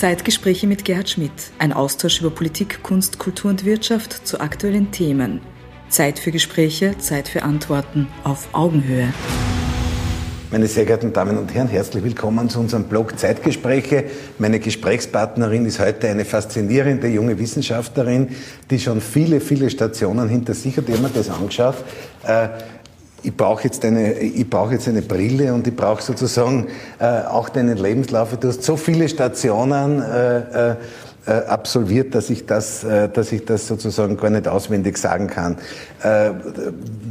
Zeitgespräche 0.00 0.66
mit 0.66 0.86
Gerhard 0.86 1.10
Schmidt. 1.10 1.30
Ein 1.58 1.74
Austausch 1.74 2.22
über 2.22 2.30
Politik, 2.30 2.82
Kunst, 2.82 3.18
Kultur 3.18 3.50
und 3.50 3.66
Wirtschaft 3.66 4.26
zu 4.26 4.40
aktuellen 4.40 4.90
Themen. 4.92 5.42
Zeit 5.90 6.18
für 6.18 6.32
Gespräche, 6.32 6.96
Zeit 6.96 7.28
für 7.28 7.42
Antworten 7.42 8.08
auf 8.24 8.48
Augenhöhe. 8.52 9.12
Meine 10.50 10.68
sehr 10.68 10.86
geehrten 10.86 11.12
Damen 11.12 11.36
und 11.36 11.52
Herren, 11.52 11.68
herzlich 11.68 12.02
willkommen 12.02 12.48
zu 12.48 12.60
unserem 12.60 12.84
Blog 12.84 13.18
Zeitgespräche. 13.18 14.04
Meine 14.38 14.58
Gesprächspartnerin 14.58 15.66
ist 15.66 15.80
heute 15.80 16.08
eine 16.08 16.24
faszinierende 16.24 17.06
junge 17.06 17.38
Wissenschaftlerin, 17.38 18.28
die 18.70 18.78
schon 18.78 19.02
viele, 19.02 19.42
viele 19.42 19.68
Stationen 19.68 20.30
hinter 20.30 20.54
sich 20.54 20.78
hat. 20.78 20.88
Ich 20.88 20.94
habe 20.94 21.08
mir 21.08 21.10
das 21.10 21.28
angeschaut. 21.28 21.76
Ich 23.22 23.36
brauche 23.36 23.64
jetzt 23.64 23.84
eine, 23.84 24.14
ich 24.18 24.48
brauche 24.48 24.72
jetzt 24.72 24.88
eine 24.88 25.02
Brille 25.02 25.52
und 25.52 25.66
ich 25.66 25.76
brauche 25.76 26.02
sozusagen 26.02 26.68
äh, 26.98 27.22
auch 27.22 27.48
deinen 27.48 27.76
Lebenslauf. 27.76 28.36
Du 28.38 28.48
hast 28.48 28.62
so 28.62 28.76
viele 28.76 29.08
Stationen 29.08 30.00
äh, 30.02 30.70
äh, 30.70 30.76
absolviert, 31.26 32.14
dass 32.14 32.30
ich 32.30 32.46
das, 32.46 32.82
äh, 32.82 33.08
dass 33.08 33.30
ich 33.32 33.44
das 33.44 33.66
sozusagen 33.66 34.16
gar 34.16 34.30
nicht 34.30 34.48
auswendig 34.48 34.96
sagen 34.96 35.26
kann. 35.26 35.56
Äh, 36.02 36.30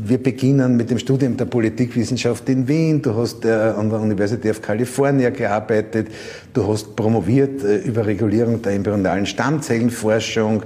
wir 0.03 0.17
beginnen 0.17 0.75
mit 0.75 0.89
dem 0.89 0.97
Studium 0.97 1.37
der 1.37 1.45
Politikwissenschaft 1.45 2.49
in 2.49 2.67
Wien. 2.67 3.01
Du 3.01 3.15
hast 3.15 3.45
an 3.45 3.89
der 3.89 3.99
University 3.99 4.49
of 4.49 4.61
California 4.61 5.29
gearbeitet. 5.29 6.07
Du 6.53 6.67
hast 6.67 6.95
promoviert 6.95 7.61
über 7.85 8.05
Regulierung 8.05 8.61
der 8.61 8.73
embryonalen 8.73 9.27
Stammzellenforschung. 9.27 10.63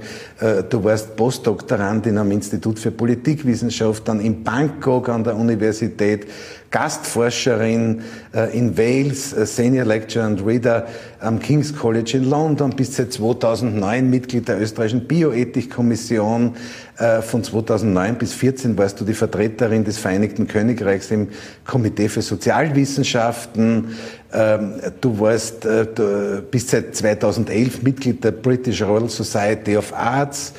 Du 0.70 0.84
warst 0.84 1.16
Postdoktorandin 1.18 2.18
am 2.18 2.32
Institut 2.32 2.80
für 2.80 2.92
Politikwissenschaft, 2.92 4.08
dann 4.08 4.22
in 4.22 4.44
Bangkok 4.44 5.10
an 5.10 5.26
der 5.26 5.36
Universität. 5.36 6.26
Gastforscherin 6.74 8.02
äh, 8.34 8.58
in 8.58 8.76
Wales, 8.76 9.32
äh, 9.32 9.46
Senior 9.46 9.86
Lecturer 9.86 10.26
und 10.26 10.44
Reader 10.44 10.88
am 11.20 11.40
King's 11.40 11.74
College 11.76 12.18
in 12.18 12.28
London, 12.28 12.72
bis 12.72 12.96
seit 12.96 13.14
2009 13.14 14.10
Mitglied 14.10 14.48
der 14.48 14.60
österreichischen 14.60 15.08
Bioethikkommission. 15.08 16.56
Äh, 16.98 17.22
von 17.22 17.44
2009 17.44 18.18
bis 18.18 18.32
2014 18.32 18.78
warst 18.78 19.00
du 19.00 19.06
die 19.06 19.14
Vertreterin 19.14 19.84
des 19.84 20.00
Vereinigten 20.00 20.48
Königreichs 20.48 21.12
im 21.12 21.30
Komitee 21.64 22.10
für 22.10 22.24
Sozialwissenschaften. 22.24 23.96
Ähm, 24.34 24.74
du 25.00 25.20
warst, 25.20 25.66
du 25.66 26.42
bist 26.50 26.70
seit 26.70 26.96
2011 26.96 27.84
Mitglied 27.84 28.24
der 28.24 28.32
British 28.32 28.82
Royal 28.82 29.10
Society 29.10 29.78
of 29.78 29.94
Arts. 29.94 30.54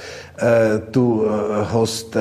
Du 0.92 1.28
hast 1.28 2.16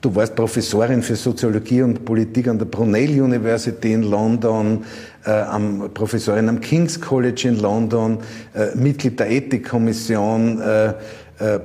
Du 0.00 0.14
warst 0.14 0.36
Professorin 0.36 1.02
für 1.02 1.16
Soziologie 1.16 1.82
und 1.82 2.04
Politik 2.04 2.46
an 2.46 2.56
der 2.56 2.66
Brunel 2.66 3.20
University 3.20 3.92
in 3.92 4.04
London, 4.04 4.84
äh, 5.26 5.30
am, 5.30 5.90
Professorin 5.92 6.48
am 6.48 6.60
King's 6.60 7.00
College 7.00 7.48
in 7.48 7.58
London, 7.58 8.18
äh, 8.54 8.76
Mitglied 8.76 9.18
der 9.18 9.28
Ethikkommission 9.28 10.60
äh, 10.60 10.88
äh 10.88 10.92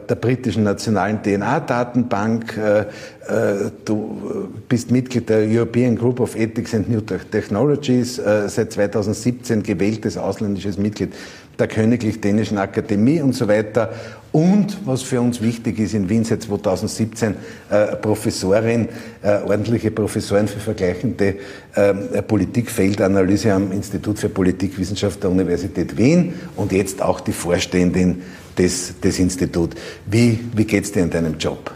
der 0.09 0.15
britischen 0.15 0.63
nationalen 0.63 1.21
DNA-Datenbank. 1.21 2.57
Äh, 2.57 2.79
äh, 2.79 3.71
du 3.85 4.49
bist 4.67 4.89
Mitglied 4.89 5.29
der 5.29 5.45
European 5.47 5.95
Group 5.95 6.19
of 6.19 6.35
Ethics 6.35 6.73
and 6.73 6.89
New 6.89 7.01
Technologies, 7.01 8.15
seit 8.47 8.71
2017 8.71 9.61
gewähltes 9.61 10.17
ausländisches 10.17 10.77
Mitglied 10.79 11.13
der 11.59 11.67
Königlich 11.67 12.21
Dänischen 12.21 12.57
Akademie 12.57 13.21
und 13.21 13.33
so 13.33 13.47
weiter. 13.47 13.93
Und 14.31 14.79
was 14.85 15.03
für 15.03 15.21
uns 15.21 15.41
wichtig 15.41 15.77
ist, 15.77 15.93
in 15.93 16.09
Wien 16.09 16.23
seit 16.23 16.41
2017 16.41 17.35
äh, 17.69 17.95
Professorin, 17.97 18.89
äh, 19.21 19.41
ordentliche 19.43 19.91
Professorin 19.91 20.47
für 20.47 20.59
vergleichende 20.59 21.35
äh, 21.75 21.93
Politikfeldanalyse 22.23 23.53
am 23.53 23.71
Institut 23.71 24.17
für 24.17 24.29
Politikwissenschaft 24.29 25.21
der 25.21 25.29
Universität 25.29 25.95
Wien 25.97 26.33
und 26.55 26.71
jetzt 26.71 26.99
auch 26.99 27.19
die 27.19 27.31
Vorständin 27.31 28.23
des, 28.57 28.99
des 28.99 29.19
Instituts. 29.19 29.75
Wie, 30.07 30.39
wie 30.55 30.65
geht 30.65 30.85
es 30.85 30.91
dir 30.91 31.03
in 31.03 31.11
deinem 31.11 31.37
Job? 31.37 31.71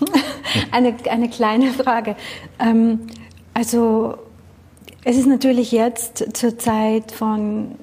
Eine, 0.72 0.94
eine 1.10 1.28
kleine 1.28 1.70
Frage. 1.72 2.16
Ähm, 2.58 3.00
also 3.52 4.16
es 5.04 5.16
ist 5.16 5.26
natürlich 5.26 5.70
jetzt 5.70 6.36
zur 6.36 6.58
Zeit 6.58 7.12
von 7.12 7.76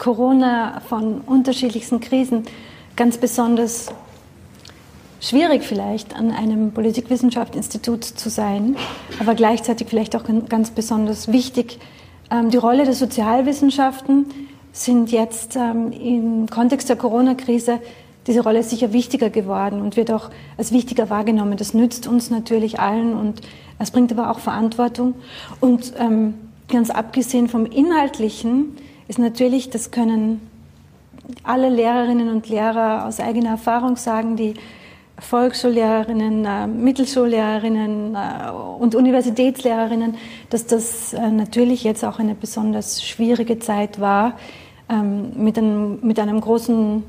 Corona, 0.00 0.80
von 0.88 1.20
unterschiedlichsten 1.20 2.00
Krisen 2.00 2.42
ganz 2.96 3.18
besonders 3.18 3.92
schwierig 5.20 5.62
vielleicht 5.62 6.16
an 6.16 6.32
einem 6.32 6.72
Politikwissenschaftinstitut 6.72 8.02
zu 8.02 8.28
sein, 8.28 8.74
aber 9.20 9.36
gleichzeitig 9.36 9.86
vielleicht 9.88 10.16
auch 10.16 10.24
ganz 10.48 10.72
besonders 10.72 11.30
wichtig. 11.30 11.78
Ähm, 12.32 12.50
die 12.50 12.56
Rolle 12.56 12.84
der 12.84 12.94
Sozialwissenschaften 12.94 14.26
sind 14.72 15.12
jetzt 15.12 15.54
ähm, 15.54 15.92
im 15.92 16.50
Kontext 16.50 16.88
der 16.88 16.96
Corona-Krise 16.96 17.78
diese 18.26 18.42
Rolle 18.42 18.60
ist 18.60 18.70
sicher 18.70 18.92
wichtiger 18.92 19.30
geworden 19.30 19.80
und 19.80 19.96
wird 19.96 20.10
auch 20.12 20.30
als 20.58 20.72
wichtiger 20.72 21.08
wahrgenommen. 21.10 21.56
Das 21.56 21.74
nützt 21.74 22.06
uns 22.06 22.30
natürlich 22.30 22.78
allen 22.78 23.14
und 23.14 23.40
es 23.78 23.90
bringt 23.90 24.12
aber 24.12 24.30
auch 24.30 24.40
Verantwortung. 24.40 25.14
Und 25.60 25.94
ähm, 25.98 26.34
ganz 26.68 26.90
abgesehen 26.90 27.48
vom 27.48 27.64
Inhaltlichen 27.64 28.76
ist 29.10 29.18
natürlich, 29.18 29.70
das 29.70 29.90
können 29.90 30.40
alle 31.42 31.68
Lehrerinnen 31.68 32.28
und 32.28 32.48
Lehrer 32.48 33.06
aus 33.06 33.18
eigener 33.18 33.50
Erfahrung 33.50 33.96
sagen, 33.96 34.36
die 34.36 34.54
Volksschullehrerinnen, 35.18 36.44
äh, 36.44 36.66
Mittelschullehrerinnen 36.68 38.14
äh, 38.14 38.50
und 38.78 38.94
Universitätslehrerinnen, 38.94 40.14
dass 40.50 40.66
das 40.66 41.12
äh, 41.12 41.28
natürlich 41.28 41.82
jetzt 41.82 42.04
auch 42.04 42.20
eine 42.20 42.36
besonders 42.36 43.02
schwierige 43.02 43.58
Zeit 43.58 44.00
war, 44.00 44.34
ähm, 44.88 45.32
mit, 45.34 45.58
einem, 45.58 45.98
mit 46.02 46.20
einem 46.20 46.40
großen, 46.40 47.02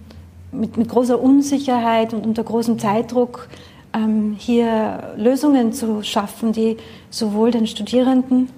mit, 0.51 0.78
mit 0.78 0.89
großer 0.89 1.22
Unsicherheit 1.22 2.16
und 2.16 2.25
unter 2.25 2.44
großem 2.44 2.79
Zeitdruck 2.79 3.47
ähm, 3.94 4.35
hier 4.39 5.13
Lösungen 5.18 5.72
zu 5.72 6.01
schaffen, 6.01 6.51
die 6.51 6.78
sowohl 7.12 7.51
den 7.51 7.68
Studierenden 7.68 8.50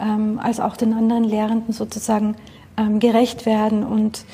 ähm, 0.00 0.40
als 0.42 0.60
auch 0.60 0.78
den 0.78 0.94
anderen 0.94 1.24
Lehrenden 1.24 1.74
sozusagen 1.74 2.36
ähm, 2.76 3.00
gerecht 3.00 3.46
werden. 3.46 3.84
Und 3.84 4.24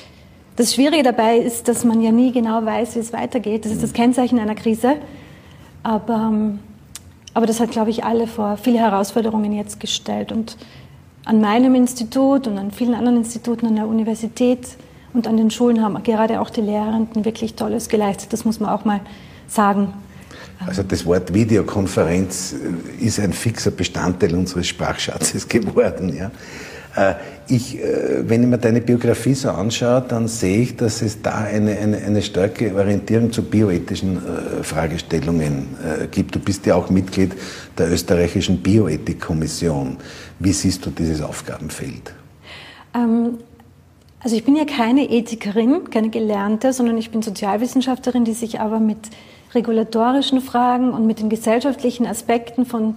das 0.55 0.73
Schwierige 0.73 1.03
dabei 1.03 1.37
ist, 1.37 1.67
dass 1.67 1.83
man 1.83 2.01
ja 2.01 2.11
nie 2.11 2.31
genau 2.31 2.63
weiß, 2.63 2.95
wie 2.95 2.99
es 2.99 3.13
weitergeht. 3.13 3.65
Das 3.65 3.71
ist 3.71 3.83
das 3.83 3.93
Kennzeichen 3.93 4.39
einer 4.39 4.55
Krise. 4.55 4.95
Aber, 5.83 6.29
ähm, 6.31 6.59
aber 7.33 7.45
das 7.45 7.59
hat, 7.59 7.71
glaube 7.71 7.89
ich, 7.89 8.03
alle 8.03 8.27
vor 8.27 8.57
viele 8.57 8.79
Herausforderungen 8.79 9.53
jetzt 9.53 9.79
gestellt. 9.79 10.31
Und 10.31 10.57
an 11.25 11.41
meinem 11.41 11.75
Institut 11.75 12.47
und 12.47 12.57
an 12.57 12.71
vielen 12.71 12.93
anderen 12.93 13.17
Instituten 13.17 13.67
an 13.67 13.75
der 13.75 13.87
Universität 13.87 14.67
und 15.13 15.27
an 15.27 15.37
den 15.37 15.51
Schulen 15.51 15.81
haben 15.81 16.01
gerade 16.03 16.41
auch 16.41 16.49
die 16.49 16.61
Lehrenden 16.61 17.23
wirklich 17.25 17.55
Tolles 17.55 17.87
geleistet. 17.87 18.33
Das 18.33 18.45
muss 18.45 18.59
man 18.59 18.69
auch 18.69 18.83
mal 18.83 19.01
sagen. 19.47 19.93
Also 20.65 20.83
das 20.83 21.05
Wort 21.05 21.33
Videokonferenz 21.33 22.55
ist 22.99 23.19
ein 23.19 23.33
fixer 23.33 23.71
Bestandteil 23.71 24.35
unseres 24.35 24.67
Sprachschatzes 24.67 25.47
geworden. 25.47 26.15
Ja. 26.15 26.31
Äh, 26.95 27.15
ich, 27.47 27.79
äh, 27.79 28.27
wenn 28.27 28.43
ich 28.43 28.47
mir 28.47 28.57
deine 28.57 28.81
Biografie 28.81 29.33
so 29.33 29.49
anschaue, 29.49 30.03
dann 30.07 30.27
sehe 30.27 30.61
ich, 30.61 30.75
dass 30.75 31.01
es 31.01 31.21
da 31.21 31.39
eine, 31.39 31.77
eine, 31.77 31.97
eine 31.97 32.21
starke 32.21 32.73
Orientierung 32.75 33.31
zu 33.31 33.43
bioethischen 33.43 34.17
äh, 34.17 34.63
Fragestellungen 34.63 35.67
gibt. 36.11 36.35
Du 36.35 36.39
bist 36.39 36.65
ja 36.65 36.75
auch 36.75 36.89
Mitglied 36.89 37.33
der 37.77 37.91
österreichischen 37.91 38.61
Bioethikkommission. 38.61 39.97
Wie 40.39 40.53
siehst 40.53 40.85
du 40.85 40.89
dieses 40.89 41.21
Aufgabenfeld? 41.21 42.13
Ähm, 42.95 43.39
also 44.19 44.35
ich 44.35 44.45
bin 44.45 44.55
ja 44.55 44.65
keine 44.65 45.09
Ethikerin, 45.09 45.89
keine 45.89 46.09
Gelernte, 46.09 46.71
sondern 46.71 46.97
ich 46.97 47.11
bin 47.11 47.21
Sozialwissenschaftlerin, 47.21 48.23
die 48.23 48.33
sich 48.33 48.59
aber 48.61 48.79
mit 48.79 49.09
regulatorischen 49.53 50.41
Fragen 50.41 50.91
und 50.91 51.05
mit 51.05 51.19
den 51.19 51.29
gesellschaftlichen 51.29 52.07
Aspekten 52.07 52.65
von 52.65 52.95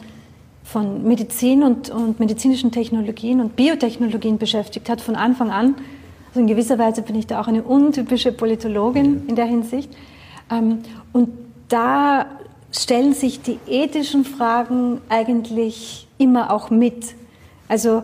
von 0.66 1.04
Medizin 1.04 1.62
und, 1.62 1.90
und 1.90 2.18
medizinischen 2.18 2.72
Technologien 2.72 3.40
und 3.40 3.54
Biotechnologien 3.54 4.36
beschäftigt 4.36 4.88
hat 4.88 5.00
von 5.00 5.14
Anfang 5.14 5.50
an. 5.50 5.76
Also 6.28 6.40
in 6.40 6.48
gewisser 6.48 6.76
Weise 6.78 7.02
bin 7.02 7.14
ich 7.14 7.28
da 7.28 7.40
auch 7.40 7.46
eine 7.46 7.62
untypische 7.62 8.32
Politologin 8.32 9.22
in 9.28 9.36
der 9.36 9.44
Hinsicht. 9.44 9.90
Ähm, 10.50 10.80
und 11.12 11.28
da 11.68 12.26
stellen 12.72 13.14
sich 13.14 13.40
die 13.42 13.58
ethischen 13.68 14.24
Fragen 14.24 15.00
eigentlich 15.08 16.08
immer 16.18 16.50
auch 16.52 16.68
mit. 16.68 17.14
Also 17.68 18.02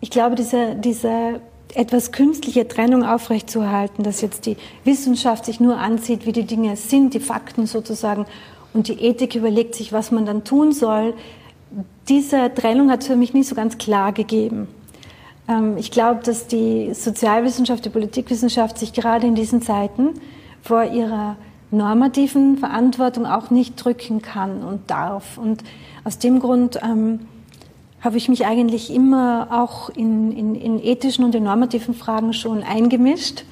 ich 0.00 0.10
glaube, 0.10 0.36
diese, 0.36 0.74
diese 0.74 1.40
etwas 1.74 2.12
künstliche 2.12 2.68
Trennung 2.68 3.02
aufrechtzuerhalten, 3.02 4.04
dass 4.04 4.20
jetzt 4.20 4.44
die 4.44 4.58
Wissenschaft 4.84 5.46
sich 5.46 5.58
nur 5.58 5.78
ansieht, 5.78 6.26
wie 6.26 6.32
die 6.32 6.44
Dinge 6.44 6.76
sind, 6.76 7.14
die 7.14 7.20
Fakten 7.20 7.66
sozusagen, 7.66 8.26
und 8.74 8.88
die 8.88 9.00
Ethik 9.00 9.34
überlegt 9.34 9.74
sich, 9.74 9.92
was 9.92 10.10
man 10.10 10.26
dann 10.26 10.44
tun 10.44 10.72
soll, 10.72 11.14
diese 12.08 12.52
Trennung 12.54 12.90
hat 12.90 13.02
es 13.02 13.06
für 13.06 13.16
mich 13.16 13.34
nicht 13.34 13.48
so 13.48 13.54
ganz 13.54 13.78
klar 13.78 14.12
gegeben. 14.12 14.68
Ähm, 15.48 15.76
ich 15.76 15.90
glaube, 15.90 16.20
dass 16.22 16.46
die 16.46 16.94
Sozialwissenschaft, 16.94 17.84
die 17.84 17.90
Politikwissenschaft 17.90 18.78
sich 18.78 18.92
gerade 18.92 19.26
in 19.26 19.34
diesen 19.34 19.62
Zeiten 19.62 20.14
vor 20.62 20.84
ihrer 20.84 21.36
normativen 21.70 22.58
Verantwortung 22.58 23.26
auch 23.26 23.50
nicht 23.50 23.82
drücken 23.82 24.22
kann 24.22 24.62
und 24.62 24.90
darf. 24.90 25.38
Und 25.38 25.62
aus 26.04 26.18
dem 26.18 26.40
Grund 26.40 26.80
ähm, 26.82 27.20
habe 28.00 28.16
ich 28.16 28.28
mich 28.28 28.46
eigentlich 28.46 28.92
immer 28.92 29.48
auch 29.50 29.90
in, 29.90 30.32
in, 30.32 30.54
in 30.54 30.82
ethischen 30.82 31.24
und 31.24 31.34
in 31.34 31.44
normativen 31.44 31.94
Fragen 31.94 32.32
schon 32.32 32.62
eingemischt. 32.62 33.44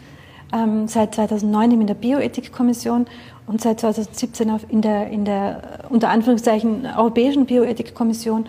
Ähm, 0.52 0.86
seit 0.86 1.16
2009 1.16 1.72
in 1.72 1.86
der 1.86 1.94
Bioethikkommission 1.94 3.06
und 3.46 3.60
seit 3.60 3.80
2017 3.80 4.60
in 4.68 4.82
der, 4.82 5.08
in 5.08 5.24
der 5.24 5.84
unter 5.88 6.08
Anführungszeichen 6.08 6.86
Europäischen 6.96 7.46
Bioethikkommission. 7.46 8.46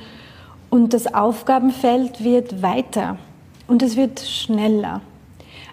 Und 0.70 0.94
das 0.94 1.14
Aufgabenfeld 1.14 2.24
wird 2.24 2.62
weiter 2.62 3.18
und 3.68 3.84
es 3.84 3.96
wird 3.96 4.20
schneller. 4.20 5.02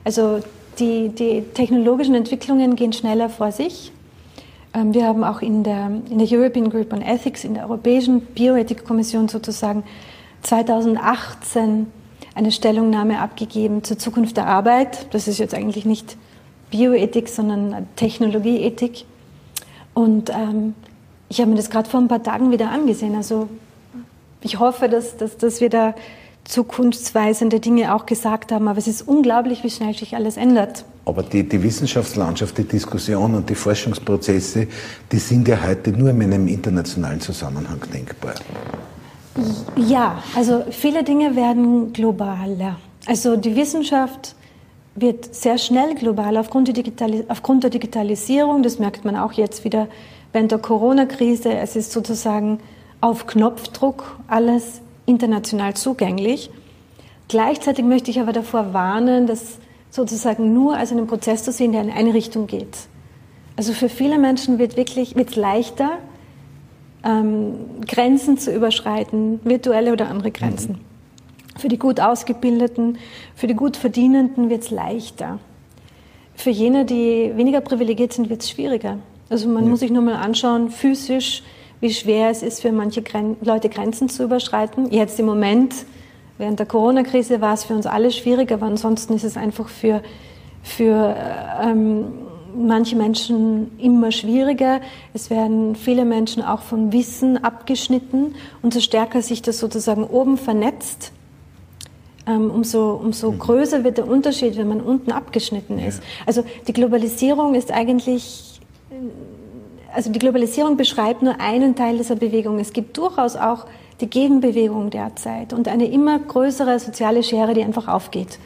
Also 0.04 0.40
die, 0.78 1.08
die 1.08 1.42
technologischen 1.54 2.14
Entwicklungen 2.14 2.76
gehen 2.76 2.92
schneller 2.92 3.28
vor 3.28 3.50
sich. 3.50 3.92
Ähm, 4.74 4.92
wir 4.92 5.06
haben 5.06 5.24
auch 5.24 5.40
in 5.40 5.62
der, 5.62 5.90
in 6.10 6.18
der 6.18 6.28
European 6.30 6.70
Group 6.70 6.92
on 6.92 7.00
Ethics, 7.00 7.44
in 7.44 7.54
der 7.54 7.64
Europäischen 7.64 8.20
Bioethikkommission 8.20 9.28
sozusagen 9.28 9.84
2018 10.42 11.86
eine 12.34 12.52
Stellungnahme 12.52 13.20
abgegeben 13.20 13.84
zur 13.84 13.98
Zukunft 13.98 14.36
der 14.36 14.46
Arbeit. 14.46 15.14
Das 15.14 15.28
ist 15.28 15.38
jetzt 15.38 15.54
eigentlich 15.54 15.84
nicht 15.84 16.16
Bioethik, 16.70 17.28
sondern 17.28 17.86
Technologieethik. 17.96 19.04
Und 19.94 20.30
ähm, 20.30 20.74
ich 21.28 21.40
habe 21.40 21.50
mir 21.50 21.56
das 21.56 21.70
gerade 21.70 21.88
vor 21.88 22.00
ein 22.00 22.08
paar 22.08 22.22
Tagen 22.22 22.50
wieder 22.50 22.70
angesehen. 22.70 23.14
Also 23.14 23.48
ich 24.42 24.58
hoffe, 24.58 24.88
dass, 24.88 25.16
dass, 25.16 25.36
dass 25.36 25.60
wir 25.60 25.70
da 25.70 25.94
zukunftsweisende 26.44 27.60
Dinge 27.60 27.94
auch 27.94 28.06
gesagt 28.06 28.52
haben. 28.52 28.68
Aber 28.68 28.78
es 28.78 28.86
ist 28.86 29.02
unglaublich, 29.02 29.64
wie 29.64 29.70
schnell 29.70 29.94
sich 29.94 30.14
alles 30.14 30.36
ändert. 30.36 30.84
Aber 31.06 31.22
die, 31.22 31.46
die 31.46 31.62
Wissenschaftslandschaft, 31.62 32.56
die 32.58 32.64
Diskussion 32.64 33.34
und 33.34 33.48
die 33.48 33.54
Forschungsprozesse, 33.54 34.66
die 35.10 35.18
sind 35.18 35.48
ja 35.48 35.58
heute 35.62 35.90
nur 35.90 36.10
in 36.10 36.22
einem 36.22 36.48
internationalen 36.48 37.20
Zusammenhang 37.20 37.80
denkbar. 37.92 38.34
Ja, 39.76 40.22
also 40.36 40.64
viele 40.70 41.02
Dinge 41.02 41.34
werden 41.34 41.92
globaler. 41.92 42.76
Also 43.06 43.36
die 43.36 43.56
Wissenschaft 43.56 44.34
wird 44.96 45.34
sehr 45.34 45.58
schnell 45.58 45.94
global 45.94 46.36
aufgrund 46.36 46.68
der, 46.68 47.24
aufgrund 47.28 47.64
der 47.64 47.70
Digitalisierung. 47.70 48.62
Das 48.62 48.78
merkt 48.78 49.04
man 49.04 49.16
auch 49.16 49.32
jetzt 49.32 49.64
wieder 49.64 49.88
während 50.32 50.52
der 50.52 50.58
Corona-Krise. 50.58 51.52
Es 51.52 51.76
ist 51.76 51.92
sozusagen 51.92 52.60
auf 53.00 53.26
Knopfdruck 53.26 54.18
alles 54.28 54.80
international 55.06 55.74
zugänglich. 55.74 56.50
Gleichzeitig 57.28 57.84
möchte 57.84 58.10
ich 58.10 58.20
aber 58.20 58.32
davor 58.32 58.72
warnen, 58.72 59.26
das 59.26 59.58
sozusagen 59.90 60.52
nur 60.52 60.76
als 60.76 60.92
einen 60.92 61.06
Prozess 61.06 61.44
zu 61.44 61.52
sehen, 61.52 61.72
der 61.72 61.82
in 61.82 61.90
eine 61.90 62.14
Richtung 62.14 62.46
geht. 62.46 62.76
Also 63.56 63.72
für 63.72 63.88
viele 63.88 64.18
Menschen 64.18 64.58
wird 64.58 64.76
wirklich 64.76 65.14
wird's 65.14 65.36
leichter, 65.36 65.98
ähm, 67.04 67.54
Grenzen 67.86 68.38
zu 68.38 68.52
überschreiten, 68.52 69.40
virtuelle 69.44 69.92
oder 69.92 70.08
andere 70.08 70.30
Grenzen. 70.30 70.72
Mhm. 70.72 70.93
Für 71.58 71.68
die 71.68 71.78
gut 71.78 72.00
ausgebildeten, 72.00 72.98
für 73.34 73.46
die 73.46 73.54
gut 73.54 73.76
verdienenden 73.76 74.50
wird 74.50 74.62
es 74.62 74.70
leichter. 74.70 75.38
Für 76.34 76.50
jene, 76.50 76.84
die 76.84 77.32
weniger 77.36 77.60
privilegiert 77.60 78.12
sind, 78.12 78.28
wird 78.28 78.42
es 78.42 78.50
schwieriger. 78.50 78.98
Also 79.30 79.48
man 79.48 79.64
ja. 79.64 79.70
muss 79.70 79.80
sich 79.80 79.90
nur 79.90 80.02
mal 80.02 80.16
anschauen, 80.16 80.70
physisch, 80.70 81.42
wie 81.80 81.92
schwer 81.92 82.30
es 82.30 82.42
ist 82.42 82.62
für 82.62 82.72
manche 82.72 83.02
Gren 83.02 83.36
Leute 83.40 83.68
Grenzen 83.68 84.08
zu 84.08 84.24
überschreiten. 84.24 84.90
Jetzt 84.90 85.18
im 85.20 85.26
Moment, 85.26 85.74
während 86.38 86.58
der 86.58 86.66
Corona-Krise, 86.66 87.40
war 87.40 87.54
es 87.54 87.64
für 87.64 87.74
uns 87.74 87.86
alle 87.86 88.10
schwieriger, 88.10 88.56
aber 88.56 88.66
ansonsten 88.66 89.14
ist 89.14 89.24
es 89.24 89.36
einfach 89.36 89.68
für, 89.68 90.02
für 90.62 91.16
ähm, 91.62 92.06
manche 92.56 92.96
Menschen 92.96 93.78
immer 93.78 94.12
schwieriger. 94.12 94.80
Es 95.12 95.30
werden 95.30 95.76
viele 95.76 96.04
Menschen 96.04 96.42
auch 96.42 96.60
vom 96.60 96.92
Wissen 96.92 97.42
abgeschnitten. 97.42 98.34
Und 98.62 98.74
so 98.74 98.80
stärker 98.80 99.22
sich 99.22 99.42
das 99.42 99.58
sozusagen 99.58 100.04
oben 100.04 100.36
vernetzt, 100.36 101.12
ähm, 102.26 102.50
umso, 102.50 102.94
umso 102.94 103.32
mhm. 103.32 103.38
größer 103.38 103.84
wird 103.84 103.98
der 103.98 104.08
Unterschied, 104.08 104.56
wenn 104.56 104.68
man 104.68 104.80
unten 104.80 105.12
abgeschnitten 105.12 105.78
ist. 105.78 105.98
Ja. 105.98 106.08
Also 106.26 106.44
die 106.66 106.72
Globalisierung 106.72 107.54
ist 107.54 107.70
eigentlich, 107.70 108.60
also 109.92 110.10
die 110.10 110.18
Globalisierung 110.18 110.76
beschreibt 110.76 111.22
nur 111.22 111.40
einen 111.40 111.74
Teil 111.74 111.98
dieser 111.98 112.16
Bewegung. 112.16 112.58
Es 112.58 112.72
gibt 112.72 112.96
durchaus 112.96 113.36
auch 113.36 113.66
die 114.00 114.08
Gegenbewegung 114.08 114.90
derzeit 114.90 115.52
und 115.52 115.68
eine 115.68 115.86
immer 115.90 116.18
größere 116.18 116.78
soziale 116.80 117.22
Schere, 117.22 117.54
die 117.54 117.62
einfach 117.62 117.88
aufgeht. 117.88 118.38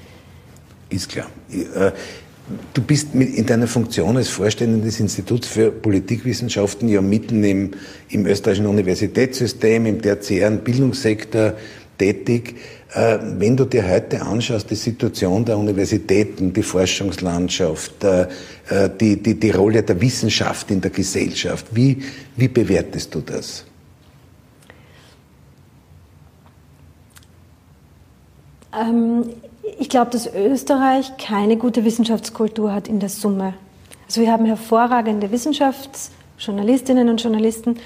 Ist 0.91 1.09
klar. 1.09 1.27
Äh, 1.51 1.93
Du 2.73 2.81
bist 2.81 3.15
in 3.15 3.45
deiner 3.45 3.67
Funktion 3.67 4.17
als 4.17 4.29
Vorständin 4.29 4.83
des 4.83 5.01
Instituts 5.01 5.49
für 5.49 5.71
Politikwissenschaften 5.71 6.89
ja 6.89 7.03
mitten 7.03 7.45
im, 7.45 7.73
im 8.09 8.27
österreichischen 8.27 8.67
Universitätssystem, 8.67 9.85
im 9.85 10.01
tertiären 10.01 10.61
Bildungssektor 10.61 11.55
tätig. 11.99 12.57
Äh, 12.95 13.19
wenn 13.21 13.57
du 13.57 13.67
dir 13.67 13.87
heute 13.87 14.23
anschaust, 14.23 14.71
die 14.71 14.75
Situation 14.75 15.45
der 15.45 15.59
Universitäten, 15.59 16.53
die 16.53 16.63
Forschungslandschaft, 16.63 18.03
äh, 18.03 18.23
äh, 18.71 18.91
die, 18.99 19.23
die, 19.23 19.39
die 19.39 19.51
Rolle 19.51 19.83
der 19.83 20.01
Wissenschaft 20.01 20.71
in 20.71 20.81
der 20.81 20.91
Gesellschaft, 20.91 21.67
wie, 21.73 22.03
wie 22.37 22.49
bewertest 22.49 23.15
du 23.15 23.21
das? 23.21 23.65
Ähm, 28.73 29.25
ich 29.79 29.91
glaube, 29.91 30.11
dass 30.11 30.27
Österreich 30.35 31.17
keine 31.19 31.59
gute 31.59 31.85
Wissenschaftskultur 31.85 32.73
hat 32.73 32.89
in 32.89 33.01
der 33.01 33.11
Summe. 33.11 33.53
Also 34.07 34.23
wir 34.23 34.33
haben 34.33 34.47
hervorragende 34.47 35.31
Wissenschaftsjournalistinnen 35.31 37.11
und 37.11 37.23
Journalisten. 37.23 37.77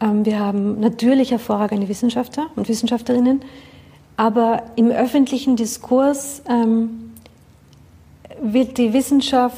Ähm, 0.00 0.24
wir 0.24 0.40
haben 0.40 0.80
natürlich 0.80 1.30
hervorragende 1.30 1.88
Wissenschaftler 1.88 2.48
und 2.56 2.68
Wissenschaftlerinnen. 2.68 3.42
Aber 4.20 4.64
im 4.76 4.90
öffentlichen 4.90 5.56
Diskurs 5.56 6.42
ähm, 6.46 7.12
wird 8.38 8.76
die 8.76 8.92
Wissenschaft 8.92 9.56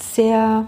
sehr, 0.00 0.64